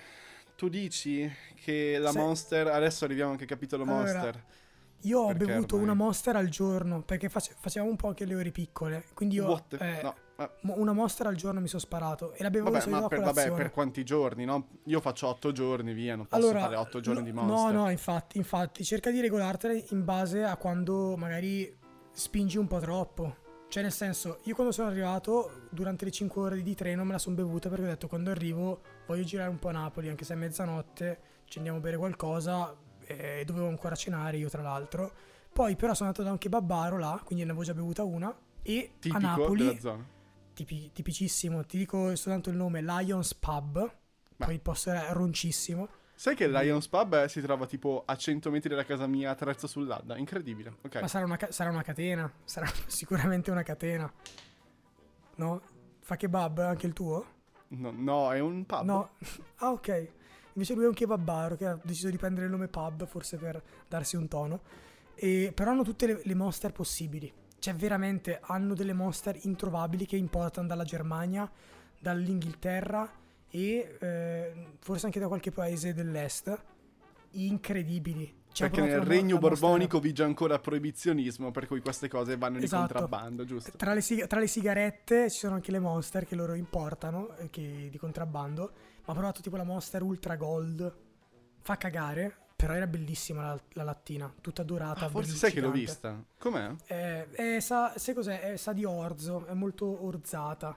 Tu 0.55 0.69
dici 0.69 1.29
che 1.55 1.97
la 1.97 2.11
Se- 2.11 2.19
Monster... 2.19 2.67
Adesso 2.67 3.05
arriviamo 3.05 3.31
anche 3.31 3.43
al 3.43 3.49
capitolo 3.49 3.83
Allora, 3.83 3.97
Monster. 4.01 4.43
Io 5.01 5.19
ho 5.19 5.27
Perché 5.27 5.45
bevuto 5.45 5.75
ormai? 5.75 5.89
una 5.89 6.03
Monster 6.03 6.35
al 6.35 6.47
giorno, 6.47 7.01
perché 7.01 7.27
face- 7.27 7.55
facevamo 7.59 7.91
un 7.91 7.97
po' 7.97 8.07
anche 8.07 8.25
le 8.25 8.35
ore 8.35 8.51
piccole, 8.51 9.05
quindi 9.13 9.35
io... 9.35 9.47
What? 9.47 9.73
eh, 9.79 10.01
No, 10.01 10.15
Una 10.75 10.93
Monster 10.93 11.27
al 11.27 11.35
giorno 11.35 11.59
mi 11.59 11.67
sono 11.67 11.81
sparato 11.81 12.33
e 12.33 12.41
la 12.41 12.49
bevo 12.49 12.71
Vabbè, 12.71 12.89
ma 12.89 13.07
per, 13.07 13.19
vabbè, 13.19 13.51
per 13.51 13.71
quanti 13.71 14.03
giorni, 14.03 14.45
no? 14.45 14.79
Io 14.85 14.99
faccio 14.99 15.27
8 15.27 15.51
giorni, 15.51 15.93
via, 15.93 16.15
non 16.15 16.25
posso 16.25 16.41
allora, 16.41 16.61
fare 16.61 16.75
8 16.77 16.99
giorni 17.01 17.19
no, 17.19 17.25
di 17.25 17.31
Monster. 17.33 17.73
No, 17.73 17.81
no, 17.83 17.89
infatti, 17.89 18.37
infatti, 18.37 18.83
cerca 18.83 19.11
di 19.11 19.19
regolartene 19.21 19.85
in 19.89 20.03
base 20.03 20.43
a 20.43 20.55
quando 20.55 21.15
magari 21.17 21.71
spingi 22.11 22.57
un 22.57 22.67
po' 22.67 22.79
troppo. 22.79 23.35
Cioè, 23.73 23.81
nel 23.81 23.91
senso, 23.91 24.41
io 24.43 24.53
quando 24.53 24.71
sono 24.71 24.87
arrivato, 24.87 25.61
durante 25.71 26.05
le 26.05 26.11
5 26.11 26.41
ore 26.43 26.61
di 26.61 26.75
treno 26.75 27.03
me 27.03 27.13
la 27.13 27.17
sono 27.17 27.33
bevuta 27.33 27.69
perché 27.69 27.85
ho 27.85 27.87
detto 27.87 28.07
quando 28.07 28.29
arrivo 28.29 28.81
voglio 29.07 29.23
girare 29.23 29.49
un 29.49 29.57
po' 29.57 29.69
a 29.69 29.71
Napoli, 29.71 30.09
anche 30.09 30.25
se 30.25 30.35
è 30.35 30.37
mezzanotte, 30.37 31.19
ci 31.45 31.57
andiamo 31.57 31.79
a 31.79 31.81
bere 31.81 31.97
qualcosa 31.97 32.77
e 32.99 33.41
dovevo 33.43 33.67
ancora 33.69 33.95
cenare 33.95 34.37
io 34.37 34.47
tra 34.47 34.61
l'altro. 34.61 35.11
Poi 35.51 35.75
però 35.75 35.95
sono 35.95 36.09
andato 36.09 36.23
da 36.23 36.31
un 36.33 36.37
kebabbaro 36.37 36.99
là, 36.99 37.19
quindi 37.25 37.45
ne 37.45 37.49
avevo 37.49 37.65
già 37.65 37.73
bevuta 37.73 38.03
una 38.03 38.31
e 38.61 38.91
Tipico 38.99 39.17
a 39.17 39.19
Napoli 39.19 39.79
tipi- 40.53 40.91
tipicissimo, 40.93 41.65
ti 41.65 41.79
dico 41.79 42.15
soltanto 42.15 42.51
il 42.51 42.55
nome, 42.55 42.79
Lions 42.83 43.33
Pub, 43.33 43.91
Beh. 44.35 44.45
poi 44.45 44.53
il 44.53 44.61
posto 44.61 44.91
era 44.91 45.11
roncissimo. 45.13 45.89
Sai 46.15 46.35
che 46.35 46.45
il 46.45 46.51
Lions 46.51 46.87
Pub 46.87 47.25
si 47.25 47.41
trova 47.41 47.65
tipo 47.65 48.03
a 48.05 48.15
100 48.15 48.49
metri 48.51 48.75
da 48.75 48.85
casa 48.85 49.07
mia, 49.07 49.31
a 49.31 49.35
Trezzo 49.35 49.67
sull'Adda? 49.67 50.15
Incredibile. 50.17 50.77
Ok. 50.81 51.01
Ma 51.01 51.07
sarà 51.07 51.25
una, 51.25 51.37
ca- 51.37 51.51
sarà 51.51 51.69
una 51.69 51.81
catena, 51.81 52.31
sarà 52.43 52.67
sicuramente 52.87 53.51
una 53.51 53.63
catena. 53.63 54.11
No? 55.35 55.61
Fa 55.99 56.15
kebab 56.15 56.59
anche 56.59 56.85
il 56.85 56.93
tuo? 56.93 57.25
No, 57.69 57.91
no, 57.91 58.31
è 58.31 58.39
un 58.39 58.65
pub. 58.65 58.83
No. 58.83 59.09
Ah, 59.57 59.71
ok. 59.71 60.11
Invece 60.53 60.73
lui 60.75 60.83
è 60.83 60.87
un 60.87 60.93
kebabaro 60.93 61.55
che 61.55 61.65
ha 61.65 61.79
deciso 61.81 62.09
di 62.09 62.17
prendere 62.17 62.45
il 62.45 62.51
nome 62.51 62.67
pub, 62.67 63.07
forse 63.07 63.37
per 63.37 63.61
darsi 63.87 64.15
un 64.15 64.27
tono. 64.27 64.61
E, 65.15 65.51
però 65.53 65.71
hanno 65.71 65.83
tutte 65.83 66.05
le, 66.05 66.21
le 66.23 66.35
monster 66.35 66.71
possibili. 66.71 67.31
Cioè, 67.57 67.73
veramente 67.73 68.39
hanno 68.41 68.73
delle 68.75 68.93
monster 68.93 69.37
introvabili 69.41 70.05
che 70.05 70.17
importano 70.17 70.67
dalla 70.67 70.83
Germania, 70.83 71.49
dall'Inghilterra 71.97 73.21
e 73.55 73.97
eh, 73.99 74.53
forse 74.79 75.05
anche 75.05 75.19
da 75.19 75.27
qualche 75.27 75.51
paese 75.51 75.93
dell'est. 75.93 76.59
Incredibili. 77.33 78.41
Cioè, 78.51 78.67
ho 78.67 78.71
Perché 78.71 78.87
nel 78.87 78.97
la 78.97 79.03
regno 79.03 79.33
la 79.35 79.39
borbonico 79.39 79.99
vige 79.99 80.23
ancora 80.23 80.57
proibizionismo, 80.57 81.51
per 81.51 81.67
cui 81.67 81.79
queste 81.79 82.07
cose 82.07 82.35
vanno 82.35 82.57
di 82.57 82.65
Esatto. 82.65 82.87
contrabbando, 82.87 83.45
giusto? 83.45 83.71
Tra 83.77 83.93
le, 83.93 84.01
sig- 84.01 84.25
tra 84.25 84.39
le 84.39 84.47
sigarette 84.47 85.29
ci 85.29 85.37
sono 85.39 85.55
anche 85.55 85.71
le 85.71 85.79
monster 85.79 86.25
che 86.25 86.35
loro 86.35 86.55
importano, 86.55 87.35
eh, 87.37 87.49
che, 87.51 87.89
di 87.91 87.97
contrabbando. 87.99 88.71
Ma 89.05 89.11
ho 89.13 89.15
provato 89.15 89.41
tipo 89.41 89.55
la 89.55 89.63
monster 89.63 90.01
ultra 90.01 90.35
gold. 90.35 90.95
Fa 91.61 91.77
cagare, 91.77 92.35
però 92.55 92.73
era 92.73 92.87
bellissima 92.87 93.41
la, 93.43 93.61
la 93.73 93.83
lattina, 93.83 94.33
tutta 94.41 94.63
dorata. 94.63 95.05
Ah, 95.05 95.09
forse 95.09 95.35
sai 95.35 95.51
che 95.51 95.61
l'ho 95.61 95.71
vista. 95.71 96.23
Com'è? 96.39 96.71
Eh, 96.87 97.27
eh, 97.31 97.61
sa, 97.61 97.93
sai 97.97 98.13
cos'è? 98.15 98.53
Eh, 98.53 98.57
sa 98.57 98.73
di 98.73 98.83
orzo, 98.83 99.45
è 99.45 99.53
molto 99.53 100.05
orzata. 100.05 100.75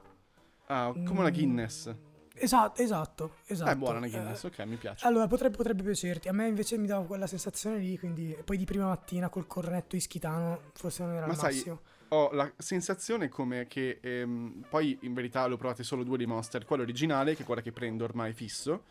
Ah, 0.67 0.93
come 0.93 1.31
Mm, 1.31 1.33
Guinness. 1.33 1.95
Esatto, 2.39 2.83
esatto, 2.83 3.35
esatto. 3.47 3.71
È 3.71 3.77
buona 3.77 3.99
una 3.99 4.07
Eh, 4.07 4.11
Guinness, 4.11 4.43
ok, 4.45 4.59
mi 4.67 4.77
piace. 4.77 5.07
allora, 5.07 5.27
potrebbe, 5.27 5.57
potrebbe 5.57 5.83
piacerti. 5.83 6.29
A 6.29 6.33
me 6.33 6.47
invece 6.49 6.77
mi 6.79 6.87
dava 6.87 7.05
quella 7.07 7.27
sensazione 7.27 7.79
lì, 7.79 7.99
quindi 7.99 8.37
poi 8.45 8.57
di 8.57 8.65
prima 8.65 8.87
mattina 8.87 9.29
col 9.29 9.47
cornetto 9.47 9.97
ischitano 9.97 10.71
forse 10.75 11.03
non 11.05 11.15
era 11.15 11.27
Ma 11.27 11.33
il 11.33 11.39
sai, 11.39 11.55
massimo. 11.55 11.81
Ho 12.11 12.31
la 12.33 12.51
sensazione 12.57 13.29
come 13.29 13.67
che 13.67 13.99
ehm, 14.01 14.67
poi 14.69 14.97
in 15.03 15.13
verità 15.13 15.45
l'ho 15.47 15.57
provate 15.57 15.83
solo 15.83 16.05
due 16.05 16.17
di 16.19 16.27
Monster, 16.27 16.65
quella 16.65 16.83
originale, 16.85 17.35
che 17.35 17.43
è 17.43 17.47
quella 17.47 17.63
che 17.63 17.73
prendo 17.73 18.05
ormai 18.05 18.33
fisso, 18.33 18.85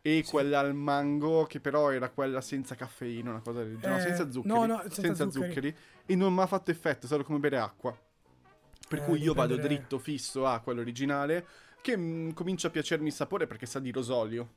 e 0.00 0.22
Sì. 0.24 0.30
quella 0.30 0.60
al 0.60 0.74
mango, 0.74 1.44
che 1.44 1.60
però 1.60 1.90
era 1.90 2.08
quella 2.08 2.40
senza 2.40 2.74
caffeina, 2.74 3.30
una 3.30 3.40
cosa 3.40 3.62
del 3.62 3.76
genere, 3.78 3.90
no, 3.90 3.96
Eh, 3.96 4.00
senza 4.00 4.30
zuccheri, 4.30 4.66
no, 4.66 4.66
no, 4.66 4.82
senza 4.88 5.30
zuccheri. 5.30 5.76
e 6.06 6.16
non 6.16 6.32
mi 6.32 6.40
ha 6.40 6.46
fatto 6.46 6.70
effetto, 6.70 7.04
è 7.04 7.06
stato 7.06 7.22
come 7.24 7.38
bere 7.38 7.58
acqua. 7.58 7.94
Per 8.88 8.98
Eh, 8.98 9.02
cui 9.02 9.20
io 9.22 9.34
vado 9.34 9.56
dritto 9.56 9.98
fisso 9.98 10.46
a 10.46 10.60
quello 10.60 10.80
originale, 10.80 11.46
che 11.84 11.98
mm, 11.98 12.30
comincia 12.30 12.68
a 12.68 12.70
piacermi 12.70 13.08
il 13.08 13.12
sapore 13.12 13.46
perché 13.46 13.66
sa 13.66 13.78
di 13.78 13.90
rosolio, 13.90 14.54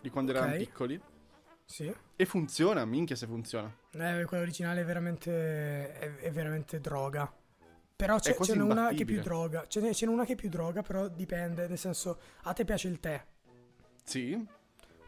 di 0.00 0.08
quando 0.08 0.30
eravamo 0.30 0.52
Ok. 0.52 0.58
piccoli, 0.58 1.00
Sì. 1.64 1.92
e 2.14 2.24
funziona, 2.26 2.84
minchia 2.84 3.16
se 3.16 3.26
funziona. 3.26 3.74
Eh, 3.90 4.24
quella 4.24 4.44
originale 4.44 4.82
è 4.82 4.84
veramente, 4.84 5.92
è, 5.92 6.16
è 6.18 6.30
veramente 6.30 6.80
droga. 6.80 7.28
Però 7.96 8.18
c'è, 8.20 8.36
ce 8.40 8.54
n'è 8.54 8.62
una 8.62 8.90
che 8.90 9.02
è 9.02 9.04
più 9.04 9.20
droga. 9.20 9.66
Ce 9.66 9.80
n'è, 9.80 9.92
ce 9.92 10.06
n'è 10.06 10.12
una 10.12 10.24
che 10.24 10.34
è 10.34 10.36
più 10.36 10.48
droga, 10.48 10.80
però 10.82 11.08
dipende. 11.08 11.66
Nel 11.66 11.76
senso, 11.76 12.20
a 12.44 12.52
te 12.52 12.64
piace 12.64 12.86
il 12.86 13.00
tè. 13.00 13.22
Sì, 14.04 14.46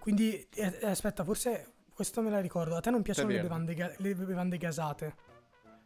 Quindi, 0.00 0.44
eh, 0.54 0.78
eh, 0.80 0.86
aspetta, 0.88 1.22
forse 1.22 1.72
questo 1.94 2.22
me 2.22 2.30
la 2.30 2.40
ricordo. 2.40 2.74
A 2.74 2.80
te 2.80 2.90
non 2.90 3.02
piacciono 3.02 3.28
le 3.28 3.40
bevande, 3.40 3.94
le 3.98 4.14
bevande 4.16 4.58
gasate. 4.58 5.14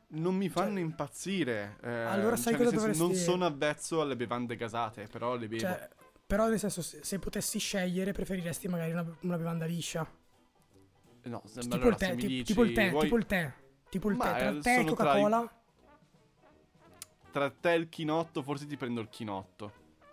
Non 0.09 0.37
mi 0.37 0.49
fanno 0.49 0.73
Cioè- 0.75 0.81
impazzire. 0.81 1.79
eh, 1.83 1.91
Allora 1.91 2.37
sai 2.37 2.55
cioè, 2.55 2.65
cosa 2.65 2.79
senso, 2.79 2.87
Non 2.99 3.09
dovresti- 3.09 3.25
sono 3.25 3.45
avvezzo 3.47 4.01
alle 4.01 4.17
bevande 4.17 4.55
gasate, 4.57 5.09
però 5.09 5.35
le 5.37 5.49
bevo. 5.49 5.61
Cioè, 5.61 5.89
però, 6.25 6.49
nel 6.49 6.59
senso, 6.61 6.81
se, 6.83 7.03
se 7.03 7.19
potessi 7.19 7.59
scegliere, 7.59 8.13
preferiresti 8.13 8.69
magari 8.69 8.93
una, 8.93 9.05
una 9.23 9.37
bevanda 9.37 9.65
liscia. 9.67 10.07
no, 11.25 11.43
tipo, 11.45 11.75
allora, 11.75 11.89
il 11.89 11.97
tè, 11.97 12.15
ti- 12.15 12.27
dici, 12.29 12.45
tipo 12.45 12.63
il 12.65 12.73
tè, 12.73 12.91
vuoi- 12.91 13.03
tipo 13.05 13.17
il 13.17 13.27
tè. 13.27 13.53
Tipo 13.89 14.11
il 14.11 14.17
tè. 14.17 14.23
Tra 14.29 14.39
eh, 14.49 14.51
il 14.51 14.63
tè 14.63 14.71
e 14.71 14.75
sono 14.85 14.95
tra 14.95 15.05
i- 15.05 15.07
Coca-Cola. 15.23 15.61
tra 17.33 17.51
te 17.51 17.73
e 17.73 17.77
il 17.77 17.89
chinotto, 17.89 18.43
forse 18.43 18.67
ti 18.67 18.77
prendo 18.77 19.01
il 19.01 19.09
chinotto. 19.09 19.73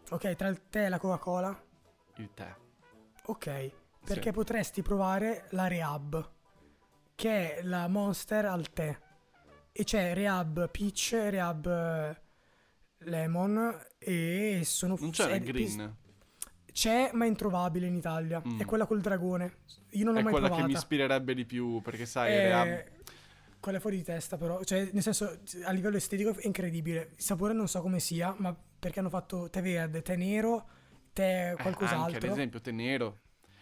Ok, 0.10 0.36
tra 0.36 0.48
il 0.48 0.62
tè 0.70 0.86
e 0.86 0.90
la 0.90 0.98
Coca-Cola. 1.00 1.64
Il 2.18 2.30
tè. 2.34 2.54
Ok, 3.26 3.72
perché 4.04 4.30
Sì. 4.30 4.32
potresti 4.32 4.82
provare 4.82 5.46
la 5.52 5.68
Rehab, 5.68 6.30
che 7.16 7.56
è 7.58 7.64
la 7.64 7.88
Monster 7.88 8.46
al 8.46 8.70
tè. 8.72 9.00
E 9.76 9.84
c'è 9.84 10.14
Rehab 10.14 10.70
Peach, 10.70 11.10
Rehab 11.30 11.66
eh, 11.66 12.22
Lemon 13.10 13.76
e 13.98 14.62
sono... 14.64 14.96
Non 15.00 15.10
c'era 15.12 15.32
è- 15.34 15.36
il 15.38 15.44
green. 15.44 15.96
C'è, 16.72 17.10
ma 17.14 17.26
è 17.26 17.28
introvabile 17.28 17.88
in 17.88 17.96
Italia. 17.96 18.42
Mm. 18.48 18.60
È 18.60 18.66
quella 18.66 18.86
col 18.86 19.02
dragone. 19.02 19.58
Io 19.92 20.06
non 20.06 20.14
l'ho 20.14 20.20
È 20.20 20.24
mai 20.24 20.32
quella 20.32 20.48
provata. 20.48 20.68
che 20.68 20.72
mi 20.74 20.78
ispirerebbe 20.78 21.34
di 21.36 21.46
più, 21.46 21.82
perché 21.82 22.06
sai, 22.06 22.32
Eh, 22.34 22.38
Rehab- 22.48 22.92
Quella 23.60 23.78
è 23.78 23.82
fuori 23.82 23.96
di 23.98 24.04
testa 24.04 24.38
però. 24.38 24.62
Cioè, 24.64 24.90
nel 24.92 25.02
senso, 25.02 25.40
a 25.64 25.72
livello 25.72 25.96
estetico 25.98 26.36
è 26.36 26.46
incredibile. 26.46 27.12
Il 27.16 27.24
sapore 27.24 27.54
non 27.54 27.68
so 27.68 27.82
come 27.82 28.00
sia, 28.00 28.34
ma 28.38 28.54
perché 28.80 29.00
hanno 29.00 29.10
fatto 29.10 29.50
tè 29.50 29.62
verde, 29.62 30.02
tè 30.02 30.16
nero, 30.18 30.68
tè 31.14 31.52
eh, 31.58 31.62
qualcos'altro. 31.62 32.04
anche 32.16 32.18
ad 32.28 32.32
esempio 32.32 32.60
tè 32.60 32.72
nero. 32.72 33.20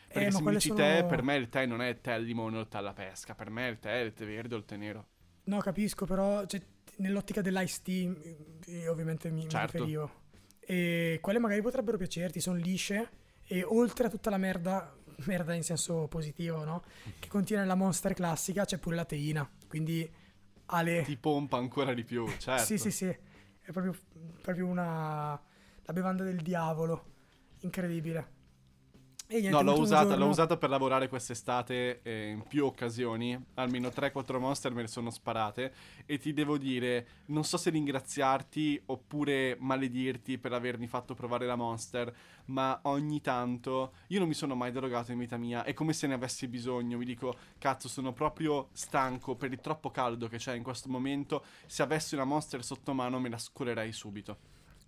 Eh, 0.08 0.14
Perché 0.14 0.32
ma 0.32 0.38
se 0.38 0.44
mi 0.44 0.52
dici 0.52 0.68
sono- 0.70 0.80
tè, 0.80 1.06
per 1.06 1.22
me 1.22 1.36
il 1.36 1.50
tè 1.50 1.66
non 1.68 1.82
è 1.82 2.02
tè 2.02 2.14
al 2.14 2.24
limone 2.24 2.58
o 2.58 2.68
tè 2.68 2.78
alla 2.78 2.94
pesca. 2.94 3.36
Per 3.36 3.50
me 3.50 3.68
il 3.68 3.78
tè 3.80 3.92
è 3.92 4.04
il 4.04 4.14
tè 4.14 4.26
verde 4.26 4.56
o 4.56 4.58
il 4.58 4.66
tè 4.66 4.76
nero. 4.76 5.08
No, 5.52 5.60
capisco, 5.60 6.06
però 6.06 6.46
cioè, 6.46 6.62
nell'ottica 6.98 7.42
dell'ice 7.42 7.82
tea 7.84 8.14
eh, 8.68 8.88
ovviamente 8.88 9.30
mi, 9.30 9.44
mi 9.44 9.50
Certo. 9.50 9.78
riferivo. 9.78 10.12
E 10.62 11.18
quelle 11.22 11.40
magari 11.40 11.62
potrebbero 11.62 11.98
piacerti, 11.98 12.40
sono 12.40 12.56
lisce 12.56 13.10
e 13.46 13.62
oltre 13.64 14.08
a 14.08 14.10
tutta 14.10 14.30
la 14.30 14.38
merda, 14.38 14.96
merda 15.28 15.54
in 15.54 15.64
senso 15.64 16.08
positivo, 16.08 16.64
no? 16.64 16.84
Che 17.20 17.28
contiene 17.28 17.66
la 17.66 17.76
Monster 17.76 18.14
classica, 18.14 18.64
c'è 18.64 18.78
pure 18.78 18.96
la 18.96 19.04
teina, 19.04 19.50
quindi 19.68 20.10
Ale... 20.68 21.04
Ti 21.04 21.18
pompa 21.18 21.58
ancora 21.58 21.94
di 21.94 22.06
più, 22.06 22.26
certo. 22.40 22.64
Sì, 22.64 22.78
sì, 22.78 22.90
sì, 22.90 23.08
è 23.08 23.72
proprio, 23.74 23.94
proprio 24.42 24.68
una... 24.68 25.32
la 25.82 25.94
bevanda 25.94 26.24
del 26.24 26.40
diavolo, 26.42 27.08
incredibile. 27.60 28.40
E 29.34 29.50
No, 29.50 29.62
l'ho 29.62 29.80
usata, 29.80 30.18
l'ho 30.18 30.28
usata 30.28 30.58
per 30.58 30.70
lavorare 30.70 31.08
quest'estate 31.08 32.02
eh, 32.04 32.32
in 32.32 32.44
più 32.46 32.66
occasioni. 32.66 33.42
Almeno 33.54 33.88
3-4 33.88 34.38
monster 34.40 34.74
me 34.74 34.82
ne 34.82 34.90
sono 34.90 35.10
sparate. 35.10 35.72
E 36.06 36.18
ti 36.18 36.34
devo 36.34 36.58
dire, 36.58 37.08
non 37.28 37.46
so 37.46 37.56
se 37.56 37.70
ringraziarti 37.70 38.82
oppure 38.88 39.56
maledirti 39.58 40.38
per 40.38 40.52
avermi 40.52 40.86
fatto 40.86 41.14
provare 41.14 41.46
la 41.46 41.56
monster. 41.56 42.14
Ma 42.48 42.78
ogni 42.84 43.22
tanto 43.22 43.94
io 44.08 44.20
non 44.20 44.28
mi 44.28 44.34
sono 44.34 44.54
mai 44.54 44.74
drogato 44.74 45.14
in 45.14 45.20
vita 45.20 45.38
mia. 45.38 45.64
È 45.64 45.74
come 45.74 45.94
se 45.94 46.08
ne 46.08 46.14
avessi 46.16 46.50
bisogno. 46.50 46.98
Mi 46.98 47.06
dico, 47.06 47.34
cazzo, 47.58 47.88
sono 47.88 48.12
proprio 48.12 48.68
stanco 48.74 49.36
per 49.36 49.54
il 49.54 49.62
troppo 49.62 49.92
caldo 49.92 50.28
che 50.28 50.40
c'è 50.40 50.56
in 50.56 50.64
questo 50.64 50.90
momento. 50.90 51.46
Se 51.68 51.82
avessi 51.82 52.16
una 52.16 52.26
monster 52.26 52.66
sotto 52.66 52.94
mano 52.94 53.18
me 53.18 53.30
la 53.30 53.38
scolerei 53.38 53.94
subito. 53.94 54.38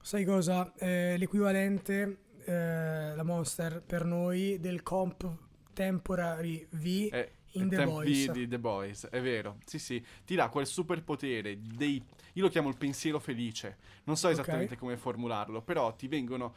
Sai 0.01 0.25
cosa? 0.25 0.73
Eh, 0.75 1.15
l'equivalente, 1.17 2.17
eh, 2.45 3.15
la 3.15 3.23
Monster 3.23 3.82
per 3.82 4.06
noi, 4.06 4.60
del 4.60 4.84
comp 4.84 5.29
temporary 5.73 6.67
V 6.71 7.10
È 7.10 7.32
in 7.56 7.69
The 7.69 7.84
Boys. 7.86 8.32
di 8.32 8.47
The 8.47 8.60
Boys, 8.60 9.08
è 9.08 9.21
vero. 9.21 9.58
Sì, 9.65 9.77
sì, 9.79 10.03
ti 10.25 10.36
dà 10.36 10.49
quel 10.49 10.65
superpotere 10.65 11.60
dei 11.62 12.03
io 12.36 12.43
lo 12.43 12.49
chiamo 12.49 12.69
il 12.69 12.77
pensiero 12.77 13.19
felice. 13.19 13.77
Non 14.06 14.17
so 14.17 14.27
esattamente 14.29 14.75
come 14.75 14.97
formularlo, 14.97 15.62
però 15.62 15.93
ti 15.95 16.08
vengono 16.08 16.53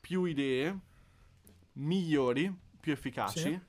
più 0.00 0.24
idee 0.24 0.76
migliori, 1.74 2.52
più 2.80 2.92
efficaci 2.92 3.38
Sì. 3.38 3.60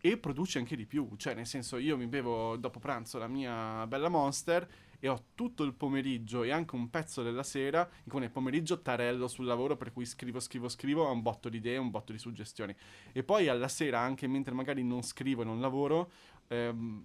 e 0.00 0.16
produci 0.18 0.58
anche 0.58 0.76
di 0.76 0.86
più. 0.86 1.08
Cioè, 1.16 1.34
nel 1.34 1.46
senso, 1.46 1.76
io 1.78 1.96
mi 1.96 2.06
bevo 2.06 2.56
dopo 2.56 2.78
pranzo 2.78 3.18
la 3.18 3.26
mia 3.26 3.84
bella 3.88 4.08
Monster 4.08 4.68
e 4.98 5.08
ho 5.08 5.24
tutto 5.34 5.62
il 5.62 5.74
pomeriggio 5.74 6.42
e 6.42 6.50
anche 6.50 6.74
un 6.74 6.90
pezzo 6.90 7.22
della 7.22 7.42
sera, 7.42 7.88
con 8.08 8.22
il 8.22 8.30
pomeriggio 8.30 8.80
tarello 8.80 9.28
sul 9.28 9.44
lavoro 9.44 9.76
per 9.76 9.92
cui 9.92 10.04
scrivo, 10.04 10.40
scrivo, 10.40 10.68
scrivo, 10.68 11.04
ho 11.04 11.12
un 11.12 11.22
botto 11.22 11.48
di 11.48 11.58
idee, 11.58 11.76
un 11.76 11.90
botto 11.90 12.12
di 12.12 12.18
suggestioni. 12.18 12.74
E 13.12 13.22
poi 13.22 13.48
alla 13.48 13.68
sera, 13.68 14.00
anche 14.00 14.26
mentre 14.26 14.54
magari 14.54 14.82
non 14.82 15.02
scrivo 15.02 15.42
e 15.42 15.44
non 15.44 15.60
lavoro, 15.60 16.10
ehm, 16.48 17.04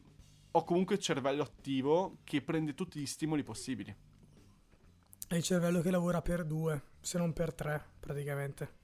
ho 0.51 0.63
comunque 0.63 0.95
il 0.95 1.01
cervello 1.01 1.43
attivo 1.43 2.17
che 2.23 2.41
prende 2.41 2.73
tutti 2.73 2.99
gli 2.99 3.05
stimoli 3.05 3.43
possibili. 3.43 3.95
È 5.27 5.35
il 5.35 5.43
cervello 5.43 5.81
che 5.81 5.91
lavora 5.91 6.21
per 6.21 6.43
due, 6.43 6.81
se 6.99 7.17
non 7.17 7.31
per 7.31 7.53
tre, 7.53 7.81
praticamente. 7.99 8.79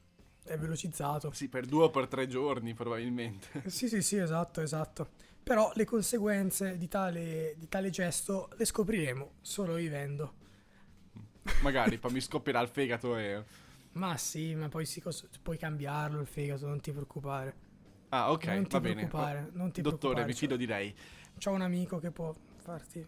È 0.47 0.57
velocizzato. 0.57 1.31
Sì, 1.31 1.47
per 1.49 1.65
due 1.65 1.83
o 1.85 1.89
per 1.89 2.07
tre 2.07 2.27
giorni 2.27 2.73
probabilmente. 2.73 3.65
Sì, 3.67 3.87
sì, 3.87 4.01
sì, 4.01 4.17
esatto, 4.17 4.61
esatto. 4.61 5.09
Però 5.43 5.71
le 5.75 5.85
conseguenze 5.85 6.77
di 6.77 6.87
tale, 6.87 7.53
di 7.57 7.67
tale 7.69 7.89
gesto 7.89 8.49
le 8.57 8.65
scopriremo 8.65 9.35
solo 9.41 9.75
vivendo. 9.75 10.33
magari 11.59 11.97
poi 11.99 12.11
mi 12.13 12.21
scoppierà 12.21 12.61
il 12.61 12.69
fegato 12.69 13.17
e... 13.17 13.43
Ma 13.93 14.15
sì, 14.17 14.53
ma 14.55 14.69
poi 14.69 14.85
si 14.85 15.01
puoi 15.41 15.57
cambiarlo 15.57 16.19
il 16.21 16.27
fegato, 16.27 16.67
non 16.67 16.79
ti 16.79 16.91
preoccupare. 16.91 17.55
Ah, 18.09 18.31
ok, 18.31 18.45
non 18.47 18.67
ti 18.67 18.69
va 18.69 18.79
bene. 18.79 19.13
non 19.53 19.71
ti 19.71 19.81
Dottore, 19.81 20.23
preoccupare. 20.23 20.25
mi 20.25 20.33
fido 20.33 20.55
di 20.55 20.65
lei. 20.65 20.95
C'ho 21.37 21.51
un 21.51 21.61
amico 21.61 21.99
che 21.99 22.11
può 22.11 22.33
farti... 22.57 23.05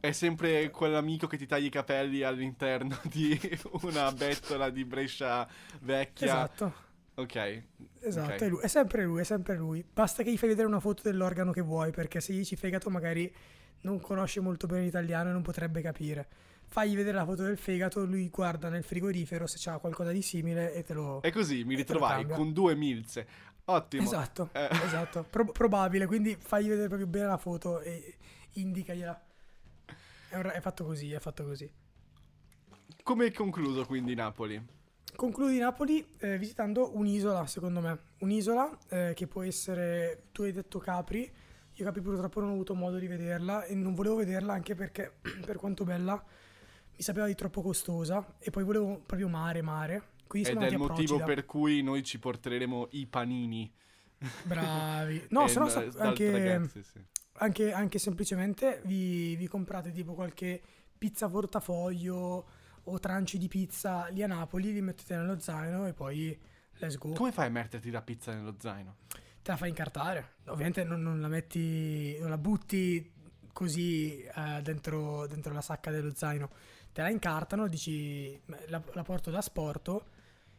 È 0.00 0.12
sempre 0.12 0.70
quell'amico 0.70 1.26
che 1.26 1.36
ti 1.36 1.46
taglia 1.46 1.66
i 1.66 1.70
capelli 1.70 2.22
all'interno 2.22 2.98
di 3.04 3.38
una 3.82 4.10
bettola 4.12 4.70
di 4.70 4.84
Brescia 4.84 5.46
vecchia. 5.80 6.26
Esatto. 6.26 6.74
Ok. 7.16 7.62
Esatto, 8.00 8.32
ok. 8.32 8.40
è, 8.40 8.48
lui, 8.48 8.60
è 8.62 8.66
sempre 8.66 9.04
lui, 9.04 9.20
è 9.20 9.24
sempre 9.24 9.56
lui. 9.56 9.84
Basta 9.92 10.22
che 10.22 10.32
gli 10.32 10.38
fai 10.38 10.48
vedere 10.48 10.66
una 10.66 10.80
foto 10.80 11.02
dell'organo 11.02 11.52
che 11.52 11.60
vuoi, 11.60 11.90
perché 11.90 12.20
se 12.20 12.32
gli 12.32 12.38
dici 12.38 12.56
fegato 12.56 12.88
magari 12.88 13.30
non 13.82 14.00
conosce 14.00 14.40
molto 14.40 14.66
bene 14.66 14.84
l'italiano 14.84 15.28
e 15.28 15.32
non 15.32 15.42
potrebbe 15.42 15.82
capire. 15.82 16.26
Fagli 16.66 16.94
vedere 16.94 17.16
la 17.16 17.24
foto 17.24 17.42
del 17.42 17.58
fegato, 17.58 18.04
lui 18.04 18.28
guarda 18.28 18.68
nel 18.68 18.84
frigorifero 18.84 19.46
se 19.46 19.56
c'ha 19.58 19.78
qualcosa 19.78 20.12
di 20.12 20.22
simile 20.22 20.72
e 20.72 20.82
te 20.82 20.94
lo... 20.94 21.20
E 21.20 21.32
così 21.32 21.64
mi 21.64 21.74
ritrovai 21.74 22.26
con 22.26 22.52
due 22.52 22.74
milze. 22.74 23.26
Ottimo. 23.64 24.02
Esatto, 24.02 24.50
Eh. 24.52 24.68
esatto. 24.84 25.24
Pro- 25.28 25.52
probabile, 25.52 26.06
quindi 26.06 26.36
fagli 26.40 26.68
vedere 26.68 26.86
proprio 26.88 27.08
bene 27.08 27.26
la 27.26 27.36
foto 27.36 27.80
e 27.80 28.16
indicagliela. 28.52 29.20
È, 30.30 30.60
fatto 30.60 30.84
così, 30.84 31.10
è 31.10 31.18
fatto 31.18 31.44
così. 31.44 31.68
Come 33.02 33.32
concluso 33.32 33.84
quindi 33.84 34.14
Napoli? 34.14 34.64
Concludi 35.16 35.58
Napoli 35.58 36.06
eh, 36.18 36.38
visitando 36.38 36.96
un'isola, 36.96 37.46
secondo 37.46 37.80
me. 37.80 37.98
Un'isola 38.18 38.78
eh, 38.88 39.12
che 39.16 39.26
può 39.26 39.42
essere, 39.42 40.28
tu 40.30 40.42
hai 40.42 40.52
detto 40.52 40.78
Capri, 40.78 41.30
io 41.72 41.84
Capri 41.84 42.00
purtroppo 42.00 42.40
non 42.40 42.50
ho 42.50 42.52
avuto 42.52 42.74
modo 42.74 42.98
di 42.98 43.08
vederla 43.08 43.64
e 43.64 43.74
non 43.74 43.94
volevo 43.94 44.16
vederla 44.16 44.52
anche 44.52 44.76
perché 44.76 45.16
per 45.44 45.56
quanto 45.56 45.82
bella 45.82 46.22
mi 46.94 47.02
sapeva 47.02 47.26
di 47.26 47.34
troppo 47.34 47.60
costosa 47.60 48.36
e 48.38 48.50
poi 48.50 48.62
volevo 48.62 49.00
proprio 49.04 49.28
mare, 49.28 49.62
mare. 49.62 50.10
Quindi 50.28 50.50
Ed 50.50 50.58
è 50.58 50.66
il 50.68 50.78
motivo 50.78 51.16
Procida. 51.16 51.24
per 51.24 51.44
cui 51.44 51.82
noi 51.82 52.04
ci 52.04 52.20
porteremo 52.20 52.88
i 52.92 53.06
panini. 53.06 53.72
Bravi. 54.44 55.26
No, 55.30 55.48
se 55.48 55.58
no 55.58 55.68
sa- 55.68 55.84
anche, 55.98 56.30
ragazzi, 56.30 56.84
sì. 56.84 57.04
Anche, 57.40 57.72
anche 57.72 57.98
semplicemente 57.98 58.80
vi, 58.84 59.36
vi 59.36 59.48
comprate 59.48 59.92
tipo 59.92 60.14
qualche 60.14 60.60
pizza 60.96 61.28
portafoglio 61.28 62.46
o 62.84 62.98
tranci 62.98 63.38
di 63.38 63.48
pizza 63.48 64.06
lì 64.08 64.22
a 64.22 64.26
Napoli, 64.26 64.72
li 64.72 64.80
mettete 64.80 65.16
nello 65.16 65.38
zaino 65.38 65.86
e 65.86 65.92
poi 65.92 66.38
let's 66.78 66.96
go. 66.96 67.12
Come 67.12 67.32
fai 67.32 67.46
a 67.46 67.50
metterti 67.50 67.90
la 67.90 68.02
pizza 68.02 68.32
nello 68.32 68.56
zaino? 68.58 68.96
te 69.42 69.50
la 69.50 69.56
fai 69.56 69.68
incartare. 69.70 70.34
Ovviamente 70.46 70.84
non, 70.84 71.02
non 71.02 71.20
la 71.20 71.28
metti, 71.28 72.16
non 72.18 72.30
la 72.30 72.38
butti 72.38 73.12
così 73.52 74.22
eh, 74.22 74.60
dentro, 74.62 75.26
dentro 75.26 75.52
la 75.52 75.60
sacca 75.60 75.90
dello 75.90 76.14
zaino. 76.14 76.50
Te 76.92 77.02
la 77.02 77.10
incartano, 77.10 77.68
dici 77.68 78.38
"Beh, 78.44 78.66
la, 78.68 78.82
la 78.92 79.02
porto 79.02 79.30
da 79.30 79.40
sporto 79.40 80.06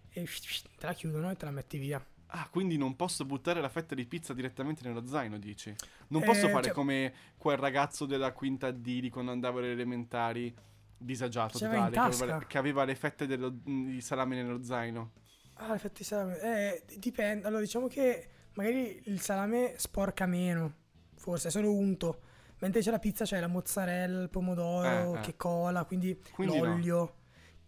e 0.10 0.26
te 0.26 0.86
la 0.86 0.94
chiudono 0.94 1.30
e 1.32 1.36
te 1.36 1.46
la 1.46 1.52
metti 1.52 1.78
via. 1.78 2.04
Ah, 2.34 2.48
quindi 2.50 2.78
non 2.78 2.96
posso 2.96 3.26
buttare 3.26 3.60
la 3.60 3.68
fetta 3.70 3.94
di 3.94 4.06
pizza 4.06 4.34
direttamente 4.34 4.88
nello 4.88 5.06
zaino, 5.06 5.38
dici? 5.38 5.74
Non 6.08 6.22
Eh, 6.22 6.26
posso 6.26 6.48
fare 6.48 6.66
cioè- 6.66 6.74
come 6.74 7.14
quel 7.38 7.58
ragazzo 7.58 8.06
della 8.06 8.32
quinta 8.32 8.72
D 8.72 9.00
di 9.02 9.10
quando 9.10 9.32
andavo 9.32 9.58
alle 9.60 9.72
elementari, 9.72 10.54
disagiato 10.98 11.58
totale, 11.58 11.92
che 11.92 12.00
aveva, 12.00 12.40
che 12.46 12.58
aveva 12.58 12.84
le 12.86 12.96
fette 12.96 13.26
dello- 13.28 13.50
di 13.50 14.00
salame 14.02 14.36
nello 14.42 14.64
zaino. 14.64 15.12
Ah, 15.56 15.74
effetti 15.76 16.04
salame. 16.06 16.40
Eh, 16.40 16.84
dipende. 16.98 17.46
Allora, 17.48 17.62
diciamo 17.62 17.88
che 17.88 18.28
magari 18.54 19.02
il 19.06 19.20
salame 19.20 19.74
sporca 19.78 20.26
meno, 20.26 20.74
forse 21.16 21.50
è 21.50 21.52
solo 21.52 21.74
unto. 21.74 22.22
Mentre 22.60 22.82
c'è 22.82 22.92
la 22.92 23.00
pizza, 23.00 23.26
c'è 23.26 23.40
la 23.40 23.48
mozzarella, 23.48 24.22
il 24.22 24.30
pomodoro 24.30 25.16
Eh, 25.16 25.18
eh. 25.18 25.22
che 25.22 25.36
cola, 25.36 25.84
quindi, 25.84 26.18
Quindi 26.34 26.60
no. 26.60 27.16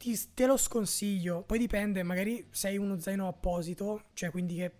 Ti, 0.03 0.19
te 0.33 0.45
lo 0.45 0.57
sconsiglio. 0.57 1.43
Poi 1.43 1.57
dipende, 1.57 2.03
magari 2.03 2.45
sei 2.51 2.77
uno 2.77 2.99
zaino 2.99 3.25
apposito, 3.29 4.07
cioè 4.13 4.31
quindi 4.31 4.55
che 4.57 4.71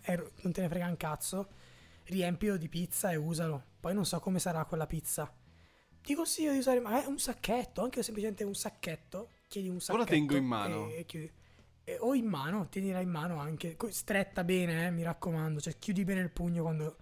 è- 0.00 0.16
non 0.42 0.52
te 0.52 0.62
ne 0.62 0.68
frega 0.68 0.86
un 0.88 0.96
cazzo, 0.96 1.48
riempilo 2.06 2.56
di 2.56 2.68
pizza 2.68 3.12
e 3.12 3.16
usalo. 3.16 3.62
Poi 3.78 3.94
non 3.94 4.04
so 4.04 4.18
come 4.18 4.40
sarà 4.40 4.64
quella 4.64 4.88
pizza. 4.88 5.32
Ti 6.02 6.14
consiglio 6.16 6.50
di 6.50 6.58
usare 6.58 6.80
magari 6.80 7.06
un 7.06 7.16
sacchetto, 7.20 7.82
anche 7.82 8.02
semplicemente 8.02 8.42
un 8.42 8.56
sacchetto. 8.56 9.28
Chiedi 9.46 9.68
un 9.68 9.78
sacchetto. 9.80 10.04
tengo 10.10 10.34
in 10.34 10.44
mano. 10.46 10.88
E, 10.88 10.98
e 10.98 11.04
chiudi. 11.04 11.30
E- 11.84 11.98
o 12.00 12.14
in 12.14 12.26
mano, 12.26 12.68
tienila 12.68 12.98
in 12.98 13.08
mano 13.08 13.38
anche. 13.38 13.76
Stretta 13.90 14.42
bene, 14.42 14.86
eh, 14.86 14.90
mi 14.90 15.04
raccomando. 15.04 15.60
Cioè, 15.60 15.78
chiudi 15.78 16.02
bene 16.02 16.22
il 16.22 16.30
pugno 16.30 16.62
quando 16.62 16.96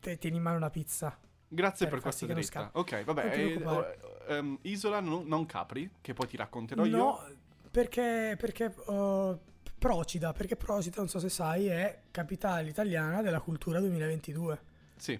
te- 0.00 0.18
tieni 0.18 0.38
in 0.38 0.42
mano 0.42 0.58
la 0.58 0.70
pizza. 0.70 1.16
Grazie 1.54 1.86
Per 1.86 1.94
per 1.94 2.02
questa 2.02 2.26
dritta. 2.26 2.70
Ok, 2.72 3.04
vabbè. 3.04 3.32
Eh, 3.32 4.34
ehm, 4.34 4.58
isola 4.62 5.00
non, 5.00 5.26
non 5.26 5.46
Capri, 5.46 5.88
che 6.00 6.12
poi 6.12 6.26
ti 6.26 6.36
racconterò 6.36 6.84
io. 6.84 6.96
No, 6.96 7.26
perché, 7.70 8.36
perché 8.38 8.74
uh, 8.86 9.38
Procida, 9.78 10.32
perché 10.32 10.56
Procida, 10.56 10.96
non 10.98 11.08
so 11.08 11.18
se 11.18 11.28
sai, 11.28 11.66
è 11.66 12.00
capitale 12.10 12.68
italiana 12.68 13.22
della 13.22 13.40
cultura 13.40 13.78
2022. 13.80 14.60
Sì. 14.96 15.18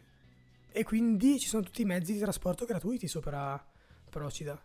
E 0.73 0.83
quindi 0.83 1.38
ci 1.38 1.47
sono 1.47 1.62
tutti 1.62 1.83
i 1.83 1.85
mezzi 1.85 2.12
di 2.12 2.18
trasporto 2.18 2.64
gratuiti 2.64 3.07
sopra 3.07 3.62
Procida. 4.11 4.61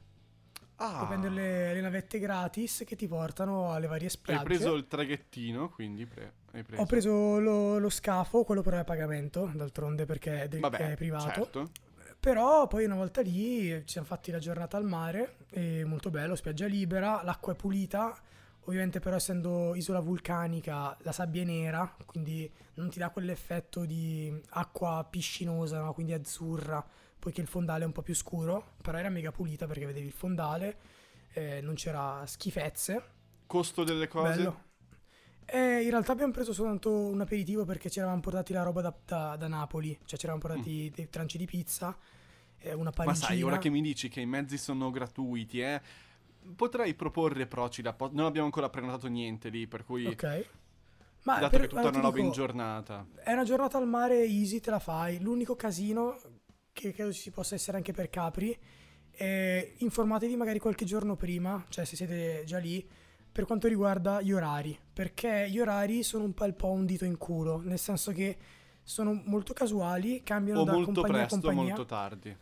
Ah, 0.81 0.95
Puoi 0.95 1.07
prendere 1.07 1.33
le, 1.33 1.73
le 1.73 1.81
navette 1.81 2.19
gratis 2.19 2.83
che 2.85 2.95
ti 2.95 3.07
portano 3.07 3.73
alle 3.73 3.87
varie 3.87 4.05
hai 4.05 4.11
spiagge. 4.11 4.43
preso 4.43 4.75
il 4.75 4.87
traghettino, 4.87 5.69
quindi 5.69 6.05
pre- 6.05 6.33
hai 6.53 6.63
preso. 6.63 6.81
Ho 6.81 6.85
preso 6.85 7.39
lo, 7.39 7.77
lo 7.79 7.89
scafo, 7.89 8.43
quello 8.43 8.61
però 8.61 8.77
è 8.77 8.79
a 8.79 8.83
pagamento, 8.85 9.51
d'altronde 9.53 10.05
perché 10.05 10.43
è, 10.43 10.47
de- 10.47 10.59
Vabbè, 10.59 10.91
è 10.91 10.95
privato. 10.95 11.31
certo. 11.31 11.69
Però 12.19 12.67
poi 12.67 12.85
una 12.85 12.95
volta 12.95 13.21
lì 13.21 13.69
ci 13.85 13.91
siamo 13.91 14.07
fatti 14.07 14.31
la 14.31 14.39
giornata 14.39 14.77
al 14.77 14.85
mare, 14.85 15.37
è 15.49 15.83
molto 15.83 16.09
bello, 16.09 16.35
spiaggia 16.35 16.65
libera, 16.65 17.21
l'acqua 17.23 17.53
è 17.53 17.55
pulita, 17.55 18.17
ovviamente 18.65 18.99
però 18.99 19.15
essendo 19.15 19.73
isola 19.75 19.99
vulcanica 20.01 20.95
la 21.01 21.11
sabbia 21.13 21.41
è 21.41 21.45
nera, 21.45 21.95
quindi 22.05 22.49
non 22.75 22.89
ti 22.89 22.99
dà 22.99 23.09
quell'effetto 23.09 23.85
di 23.85 24.33
acqua 24.49 25.05
piscinosa, 25.09 25.79
no? 25.81 25.93
quindi 25.93 26.11
azzurra, 26.13 26.85
poiché 27.19 27.41
il 27.41 27.47
fondale 27.47 27.83
è 27.83 27.85
un 27.85 27.91
po' 27.91 28.01
più 28.01 28.15
scuro, 28.15 28.73
però 28.81 28.97
era 28.97 29.09
mega 29.09 29.31
pulita 29.31 29.67
perché 29.67 29.85
vedevi 29.85 30.05
il 30.07 30.11
fondale, 30.13 30.77
eh, 31.33 31.59
non 31.61 31.75
c'era 31.75 32.23
schifezze. 32.25 33.03
Costo 33.45 33.83
delle 33.83 34.07
cose? 34.07 34.35
Bello. 34.35 34.63
Eh, 35.45 35.81
in 35.81 35.89
realtà 35.89 36.11
abbiamo 36.11 36.31
preso 36.31 36.53
soltanto 36.53 36.91
un 36.91 37.19
aperitivo 37.21 37.65
perché 37.65 37.89
ci 37.89 37.97
eravamo 37.99 38.21
portati 38.21 38.53
la 38.53 38.61
roba 38.63 38.81
da, 38.81 38.93
da- 39.05 39.35
da 39.35 39.47
Napoli, 39.47 39.97
cioè 40.05 40.17
ci 40.19 40.25
eravamo 40.25 40.39
portati 40.47 40.91
dei 40.93 41.09
tranci 41.09 41.37
di 41.39 41.45
pizza, 41.45 41.97
eh, 42.59 42.73
una 42.73 42.91
Mm. 42.91 43.05
Ma 43.05 43.13
sai, 43.15 43.41
ora 43.41 43.57
che 43.57 43.69
mi 43.69 43.81
dici 43.81 44.09
che 44.09 44.21
i 44.21 44.25
mezzi 44.27 44.57
sono 44.59 44.91
gratuiti, 44.91 45.59
eh, 45.61 45.81
potrei 46.55 46.93
proporre 46.93 47.47
Procida. 47.47 47.93
po- 47.93 48.09
non 48.13 48.25
abbiamo 48.27 48.45
ancora 48.45 48.69
prenotato 48.69 49.07
niente 49.07 49.49
lì, 49.49 49.65
per 49.67 49.83
cui... 49.83 50.05
Ok. 50.05 50.49
Ma 51.23 51.39
dato 51.39 51.49
per- 51.49 51.61
che 51.61 51.67
tutta 51.67 51.87
una 51.89 51.99
roba 51.99 52.17
in 52.17 52.23
dico, 52.25 52.35
giornata. 52.35 53.05
È 53.23 53.33
una 53.33 53.43
giornata 53.43 53.77
al 53.77 53.87
mare 53.87 54.23
easy, 54.23 54.59
te 54.59 54.69
la 54.69 54.79
fai. 54.79 55.19
L'unico 55.19 55.55
casino 55.55 56.17
che 56.79 56.93
credo 56.93 57.11
ci 57.11 57.29
possa 57.31 57.55
essere 57.55 57.77
anche 57.77 57.91
per 57.91 58.09
Capri 58.09 58.57
è 59.11 59.73
informatevi 59.79 60.35
magari 60.37 60.59
qualche 60.59 60.85
giorno 60.85 61.15
prima, 61.17 61.65
cioè 61.69 61.83
se 61.83 61.95
siete 61.97 62.43
già 62.45 62.57
lì, 62.57 62.87
per 63.31 63.45
quanto 63.45 63.67
riguarda 63.67 64.21
gli 64.21 64.31
orari. 64.31 64.77
Perché 64.93 65.49
gli 65.49 65.59
orari 65.59 66.03
sono 66.03 66.23
un 66.23 66.33
po' 66.33 66.45
il 66.45 66.53
po' 66.53 66.69
un 66.71 66.85
dito 66.85 67.03
in 67.03 67.17
culo, 67.17 67.57
nel 67.59 67.79
senso 67.79 68.11
che 68.13 68.37
sono 68.81 69.13
molto 69.25 69.51
casuali, 69.53 70.23
cambiano 70.23 70.61
O 70.61 70.63
da 70.63 70.71
molto 70.73 70.91
compagnia 70.93 71.23
a 71.23 71.25
presto 71.27 71.35
o 71.35 71.39
compagnia. 71.41 71.67
molto 71.75 71.85
tardi. 71.85 72.35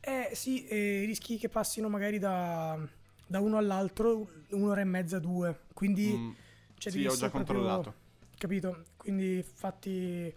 Eh 0.00 0.30
sì, 0.32 0.66
e 0.66 1.04
rischi 1.06 1.38
che 1.38 1.48
passino 1.48 1.88
magari 1.88 2.18
da, 2.18 2.78
da 3.26 3.40
uno 3.40 3.56
all'altro 3.56 4.28
un'ora 4.50 4.80
e 4.80 4.84
mezza, 4.84 5.18
due. 5.20 5.60
Quindi 5.72 6.16
Mm, 6.16 6.30
cioè, 6.78 6.92
sì, 6.92 6.98
ho 6.98 7.02
già 7.08 7.12
essere 7.14 7.30
proprio- 7.30 7.54
controllato. 7.54 7.94
Capito? 8.36 8.84
Quindi 8.96 9.42
fatti, 9.42 10.32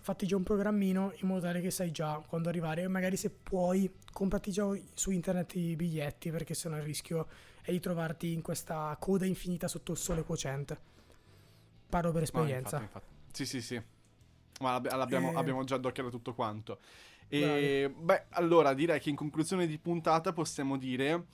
fatti 0.00 0.26
già 0.26 0.36
un 0.36 0.42
programmino 0.42 1.12
in 1.20 1.28
modo 1.28 1.40
tale 1.42 1.60
che 1.60 1.70
sai 1.70 1.90
già 1.90 2.22
quando 2.26 2.48
arrivare. 2.48 2.82
E 2.82 2.88
magari 2.88 3.16
se 3.16 3.30
puoi, 3.30 3.90
comprati 4.12 4.50
già 4.50 4.66
su 4.94 5.10
internet 5.10 5.54
i 5.56 5.76
biglietti 5.76 6.30
perché 6.30 6.54
sennò 6.54 6.76
il 6.76 6.82
rischio 6.82 7.26
è 7.62 7.70
di 7.70 7.80
trovarti 7.80 8.32
in 8.32 8.42
questa 8.42 8.96
coda 8.98 9.26
infinita 9.26 9.68
sotto 9.68 9.92
il 9.92 9.98
sole 9.98 10.22
quociente. 10.24 10.78
Parlo 11.88 12.10
per 12.12 12.18
No, 12.20 12.24
esperienza. 12.24 12.76
infatti, 12.80 12.82
infatti. 12.82 13.06
Sì, 13.32 13.46
sì, 13.46 13.60
sì. 13.62 13.82
Ma 14.60 14.72
l'abbi- 14.72 14.88
l'abbiamo, 14.90 15.32
Eh. 15.32 15.36
abbiamo 15.36 15.64
già 15.64 15.76
adocchiato 15.76 16.10
tutto 16.10 16.34
quanto. 16.34 16.78
E 17.28 17.92
beh, 17.96 18.24
allora 18.30 18.74
direi 18.74 18.98
che 19.00 19.08
in 19.10 19.16
conclusione 19.16 19.66
di 19.66 19.78
puntata 19.78 20.32
possiamo 20.32 20.76
dire 20.76 21.26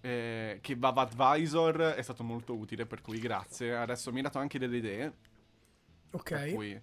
eh, 0.00 0.58
che 0.60 0.76
Vav 0.76 0.98
Advisor 0.98 1.76
è 1.96 2.02
stato 2.02 2.22
molto 2.24 2.54
utile, 2.54 2.86
per 2.86 3.00
cui 3.02 3.18
grazie. 3.18 3.76
Adesso 3.76 4.10
mi 4.10 4.18
hai 4.18 4.22
dato 4.22 4.38
anche 4.38 4.58
delle 4.58 4.76
idee. 4.76 5.12
ok. 6.12 6.28
Per 6.30 6.52
cui 6.54 6.80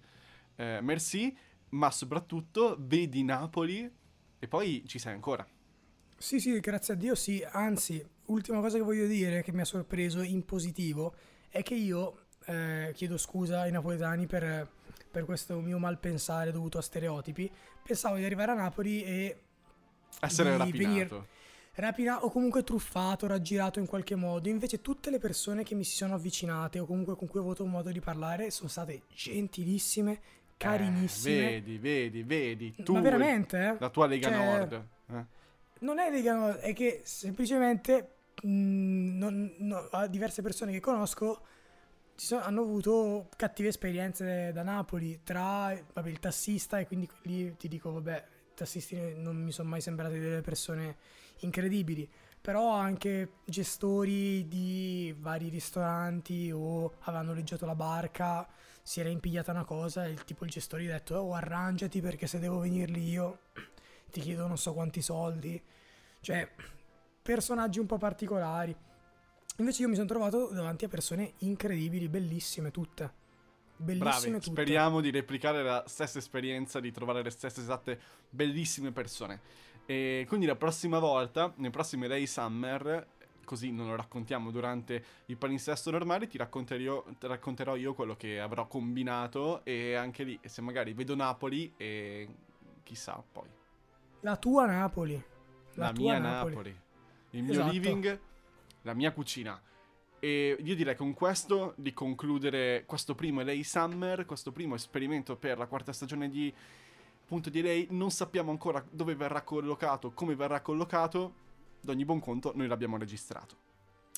eh, 0.60 0.80
merci, 0.82 1.34
ma 1.70 1.90
soprattutto 1.90 2.76
vedi 2.78 3.22
Napoli 3.24 3.90
e 4.38 4.48
poi 4.48 4.82
ci 4.86 4.98
sei 4.98 5.14
ancora. 5.14 5.46
Sì, 6.18 6.38
sì, 6.38 6.60
grazie 6.60 6.94
a 6.94 6.96
Dio 6.96 7.14
sì. 7.14 7.42
Anzi, 7.50 8.04
ultima 8.26 8.60
cosa 8.60 8.76
che 8.76 8.82
voglio 8.82 9.06
dire 9.06 9.42
che 9.42 9.52
mi 9.52 9.62
ha 9.62 9.64
sorpreso 9.64 10.20
in 10.20 10.44
positivo 10.44 11.14
è 11.48 11.62
che 11.62 11.74
io 11.74 12.26
eh, 12.44 12.92
chiedo 12.94 13.16
scusa 13.16 13.60
ai 13.60 13.70
napoletani 13.70 14.26
per, 14.26 14.68
per 15.10 15.24
questo 15.24 15.60
mio 15.60 15.78
malpensare 15.78 16.52
dovuto 16.52 16.76
a 16.76 16.82
stereotipi. 16.82 17.50
Pensavo 17.82 18.16
di 18.16 18.24
arrivare 18.24 18.52
a 18.52 18.54
Napoli 18.54 19.02
e 19.02 19.40
Essere 20.20 20.50
Di 20.52 20.58
rapinato. 20.58 20.76
venire- 20.76 21.26
rapina 21.74 22.24
o 22.24 22.30
comunque 22.30 22.62
truffato, 22.62 23.26
raggirato 23.26 23.78
in 23.78 23.86
qualche 23.86 24.14
modo. 24.14 24.48
Invece 24.48 24.80
tutte 24.82 25.10
le 25.10 25.18
persone 25.18 25.62
che 25.62 25.74
mi 25.74 25.84
si 25.84 25.96
sono 25.96 26.14
avvicinate 26.14 26.78
o 26.78 26.84
comunque 26.84 27.16
con 27.16 27.28
cui 27.28 27.38
ho 27.38 27.42
avuto 27.42 27.64
modo 27.64 27.90
di 27.90 28.00
parlare 28.00 28.50
sono 28.50 28.68
state 28.68 29.02
gentilissime, 29.14 30.20
carinissime. 30.66 31.38
Eh, 31.38 31.50
vedi, 31.62 31.78
vedi, 31.78 32.22
vedi. 32.22 32.74
Tu, 32.84 32.92
Ma 32.94 33.00
veramente, 33.00 33.58
eh? 33.58 33.76
La 33.78 33.88
tua 33.88 34.06
Lega 34.06 34.28
Cioè, 34.28 34.36
Nord. 34.36 34.72
eh. 35.12 35.24
Non 35.80 35.98
è 35.98 36.10
Lega 36.10 36.34
Nord, 36.34 36.56
è 36.58 36.74
che 36.74 37.00
semplicemente 37.04 38.16
mh, 38.42 39.16
non- 39.18 39.54
no, 39.58 39.88
diverse 40.08 40.42
persone 40.42 40.72
che 40.72 40.80
conosco 40.80 41.42
sono- 42.14 42.42
hanno 42.42 42.60
avuto 42.60 43.28
cattive 43.36 43.68
esperienze 43.68 44.50
da 44.52 44.62
Napoli 44.62 45.20
tra 45.24 45.74
vabbè, 45.94 46.08
il 46.08 46.18
tassista 46.18 46.78
e 46.78 46.86
quindi 46.86 47.08
lì 47.22 47.56
ti 47.56 47.66
dico, 47.68 47.92
vabbè, 47.92 48.24
i 48.50 48.54
tassisti 48.54 49.14
non 49.16 49.36
mi 49.36 49.52
sono 49.52 49.68
mai 49.70 49.80
sembrati 49.80 50.18
delle 50.18 50.42
persone 50.42 50.96
incredibili, 51.40 52.06
però 52.40 52.72
anche 52.74 53.32
gestori 53.46 54.46
di 54.48 55.14
vari 55.18 55.48
ristoranti 55.48 56.50
o 56.52 56.94
avevano 57.00 57.28
noleggiato 57.30 57.64
la 57.64 57.74
barca, 57.74 58.46
si 58.82 59.00
era 59.00 59.08
impigliata 59.08 59.52
una 59.52 59.64
cosa 59.64 60.06
e 60.06 60.10
il 60.10 60.24
tipo 60.24 60.44
il 60.44 60.50
gestore 60.50 60.82
gli 60.82 60.88
ha 60.88 60.94
detto, 60.94 61.16
oh 61.16 61.34
arrangiati 61.34 62.00
perché 62.00 62.26
se 62.26 62.38
devo 62.38 62.58
venirli 62.58 63.08
io 63.08 63.38
ti 64.10 64.20
chiedo 64.20 64.46
non 64.46 64.58
so 64.58 64.72
quanti 64.72 65.02
soldi, 65.02 65.60
cioè 66.20 66.48
personaggi 67.22 67.78
un 67.78 67.86
po' 67.86 67.98
particolari. 67.98 68.74
Invece 69.58 69.82
io 69.82 69.88
mi 69.88 69.94
sono 69.94 70.06
trovato 70.06 70.48
davanti 70.52 70.86
a 70.86 70.88
persone 70.88 71.34
incredibili, 71.38 72.08
bellissime 72.08 72.70
tutte. 72.70 73.18
Bellissime 73.76 74.10
Bravi, 74.10 74.44
tutte. 74.44 74.62
speriamo 74.62 75.00
di 75.00 75.10
replicare 75.10 75.62
la 75.62 75.84
stessa 75.86 76.18
esperienza, 76.18 76.80
di 76.80 76.90
trovare 76.92 77.22
le 77.22 77.30
stesse 77.30 77.60
esatte 77.60 77.98
bellissime 78.28 78.90
persone. 78.90 79.40
E 79.86 80.24
quindi 80.28 80.46
la 80.46 80.56
prossima 80.56 80.98
volta, 80.98 81.52
nei 81.56 81.70
prossimi 81.70 82.06
Lay 82.06 82.26
Summer, 82.26 83.06
così 83.44 83.70
non 83.70 83.86
lo 83.86 83.96
raccontiamo 83.96 84.50
durante 84.50 85.04
il 85.26 85.36
palinsesto 85.36 85.90
normale, 85.90 86.26
ti 86.26 86.38
racconterò, 86.38 87.04
ti 87.18 87.26
racconterò 87.26 87.76
io 87.76 87.94
quello 87.94 88.16
che 88.16 88.40
avrò 88.40 88.66
combinato 88.66 89.64
e 89.64 89.94
anche 89.94 90.24
lì, 90.24 90.38
se 90.44 90.60
magari 90.60 90.92
vedo 90.92 91.14
Napoli 91.14 91.72
e 91.76 92.28
chissà 92.82 93.22
poi. 93.32 93.48
La 94.20 94.36
tua 94.36 94.66
Napoli. 94.66 95.22
La, 95.74 95.92
tua 95.92 96.12
mia 96.12 96.18
Napoli. 96.18 96.76
il 97.30 97.42
mio 97.42 97.52
Esatto. 97.52 97.70
living, 97.70 98.20
la 98.82 98.94
mia 98.94 99.12
cucina. 99.12 99.60
E 100.18 100.56
io 100.60 100.74
direi 100.74 100.96
con 100.96 101.14
questo 101.14 101.72
di 101.76 101.94
concludere 101.94 102.84
questo 102.86 103.14
primo 103.14 103.40
LA 103.42 103.62
Summer, 103.62 104.26
questo 104.26 104.52
primo 104.52 104.74
esperimento 104.74 105.36
per 105.36 105.56
la 105.56 105.66
quarta 105.66 105.92
stagione 105.92 106.28
di 106.28 106.52
Punto 107.30 107.48
di 107.48 107.62
LA. 107.62 107.84
Non 107.90 108.10
sappiamo 108.10 108.50
ancora 108.50 108.84
dove 108.90 109.14
verrà 109.14 109.42
collocato, 109.42 110.10
come 110.10 110.34
verrà 110.34 110.60
collocato. 110.62 111.34
Ad 111.82 111.88
ogni 111.88 112.04
buon 112.04 112.20
conto 112.20 112.52
noi 112.54 112.66
l'abbiamo 112.66 112.96
registrato. 112.96 113.68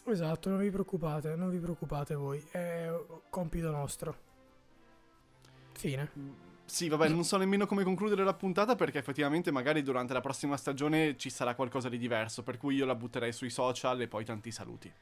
Esatto, 0.07 0.49
non 0.49 0.59
vi 0.59 0.71
preoccupate, 0.71 1.37
non 1.37 1.49
vi 1.49 1.59
preoccupate 1.59 2.15
voi, 2.15 2.43
è 2.51 2.91
compito 3.31 3.71
nostro. 3.71 4.31
Fine. 5.73 6.11
Sì, 6.65 6.89
vabbè, 6.89 7.09
non 7.09 7.25
so 7.25 7.37
nemmeno 7.37 7.67
come 7.67 7.85
concludere 7.85 8.25
la 8.25 8.35
puntata 8.35 8.75
perché 8.75 8.99
effettivamente 8.99 9.51
magari 9.51 9.83
durante 9.83 10.13
la 10.13 10.21
prossima 10.21 10.57
stagione 10.57 11.17
ci 11.17 11.29
sarà 11.29 11.55
qualcosa 11.55 11.89
di 11.89 11.99
diverso, 11.99 12.43
per 12.43 12.57
cui 12.57 12.77
io 12.77 12.87
la 12.87 12.95
butterei 12.95 13.33
sui 13.33 13.51
social 13.51 14.01
e 14.01 14.09
poi 14.09 14.25
tanti 14.25 14.51
saluti. 14.51 14.93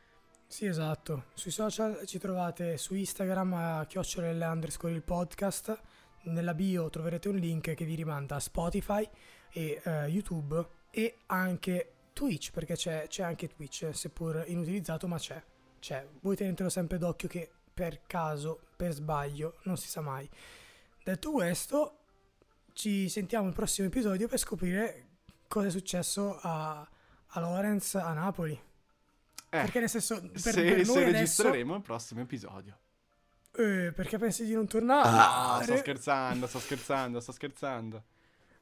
Sì, 0.47 0.67
esatto. 0.67 1.27
Sui 1.35 1.53
social 1.53 2.05
ci 2.07 2.19
trovate 2.19 2.77
su 2.77 2.95
Instagram 2.95 3.53
a 3.55 3.87
chiocciolelle 3.87 4.45
underscore 4.45 4.93
il 4.93 5.03
podcast. 5.03 5.81
Nella 6.23 6.55
bio 6.55 6.91
troverete 6.91 7.29
un 7.29 7.37
link 7.37 7.73
che 7.73 7.85
vi 7.85 7.95
rimanda 7.95 8.35
a 8.35 8.41
Spotify 8.41 9.09
e 9.53 9.81
eh, 9.83 10.07
YouTube 10.07 10.67
e 10.91 11.19
anche 11.27 11.93
Twitch, 12.13 12.51
perché 12.51 12.75
c'è, 12.75 13.07
c'è 13.09 13.23
anche 13.23 13.49
Twitch, 13.49 13.89
seppur 13.93 14.45
inutilizzato, 14.47 15.07
ma 15.07 15.19
c'è. 15.19 15.43
C'è. 15.79 16.07
Voi 16.21 16.37
tenetelo 16.37 16.69
sempre 16.69 16.99
d'occhio 16.99 17.29
che 17.29 17.51
per 17.73 18.03
caso, 18.07 18.61
per 18.77 18.93
sbaglio, 18.93 19.57
non 19.63 19.77
si 19.77 19.89
sa 19.89 20.01
mai. 20.01 20.29
Detto 21.03 21.31
questo, 21.31 21.99
ci 22.75 23.09
sentiamo 23.09 23.47
al 23.47 23.55
prossimo 23.55 23.87
episodio 23.87 24.29
per 24.29 24.39
scoprire 24.39 25.07
cosa 25.49 25.69
è 25.69 25.71
successo 25.71 26.39
a, 26.41 26.87
a 27.27 27.41
Lorenz 27.41 27.95
a 27.95 28.13
Napoli. 28.13 28.53
Eh, 28.53 29.63
Perché 29.63 29.81
nel 29.81 29.89
senso, 29.89 30.21
per, 30.21 30.39
se, 30.39 30.53
per 30.53 30.53
se 30.53 30.71
adesso, 30.71 31.03
registreremo 31.03 31.75
il 31.75 31.83
prossimo 31.83 32.21
episodio. 32.21 32.79
eh, 33.57 33.93
perché 33.95 34.17
pensi 34.19 34.45
di 34.45 34.53
non 34.55 34.67
tornare? 34.69 35.09
Ah, 35.09 35.61
sto 35.63 35.77
scherzando, 35.79 36.47
sto 36.47 36.59
scherzando, 36.61 37.19
sto 37.21 37.33
scherzando. 37.33 38.05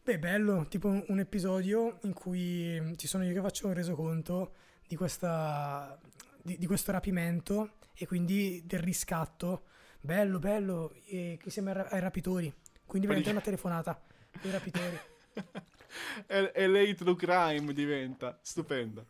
Beh, 0.09 0.19
bello, 0.19 0.67
tipo 0.69 0.89
un, 0.89 1.05
un 1.09 1.19
episodio 1.19 1.99
in 2.05 2.15
cui 2.15 2.81
mm, 2.81 2.95
ci 2.95 3.07
sono 3.07 3.25
io 3.25 3.35
che 3.35 3.43
faccio 3.43 3.67
un 3.67 3.75
resoconto 3.75 4.55
di, 4.87 4.97
questa, 4.97 6.01
di, 6.41 6.57
di 6.57 6.65
questo 6.65 6.93
rapimento 6.93 7.73
e 7.93 8.07
quindi 8.07 8.63
del 8.65 8.81
riscatto. 8.81 9.65
Bello, 10.01 10.39
bello, 10.39 10.95
e 11.05 11.37
che 11.39 11.51
siamo 11.51 11.73
ai, 11.73 11.85
ai 11.91 12.01
rapitori. 12.01 12.51
Quindi 12.87 13.07
veramente 13.07 13.33
una 13.33 13.43
telefonata 13.43 14.01
ai 14.45 14.51
rapitori. 14.51 14.99
e, 16.27 16.53
e 16.55 16.69
lei 16.69 16.95
True 16.95 17.15
Crime 17.15 17.75
diventa 17.75 18.39
stupenda. 18.41 19.05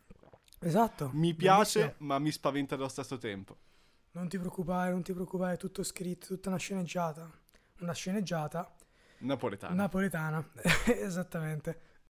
Esatto. 0.58 1.10
Mi 1.12 1.32
piace, 1.32 1.78
bellissimo. 1.78 2.08
ma 2.08 2.18
mi 2.18 2.32
spaventa 2.32 2.74
allo 2.74 2.88
stesso 2.88 3.18
tempo. 3.18 3.56
Non 4.10 4.28
ti 4.28 4.36
preoccupare, 4.36 4.90
non 4.90 5.04
ti 5.04 5.12
preoccupare, 5.12 5.54
è 5.54 5.58
tutto 5.58 5.84
scritto, 5.84 6.26
tutta 6.26 6.48
una 6.48 6.58
sceneggiata. 6.58 7.30
Una 7.82 7.92
sceneggiata 7.92 8.68
Napoletano. 9.20 9.74
napoletana, 9.74 10.44
esattamente. 10.86 11.87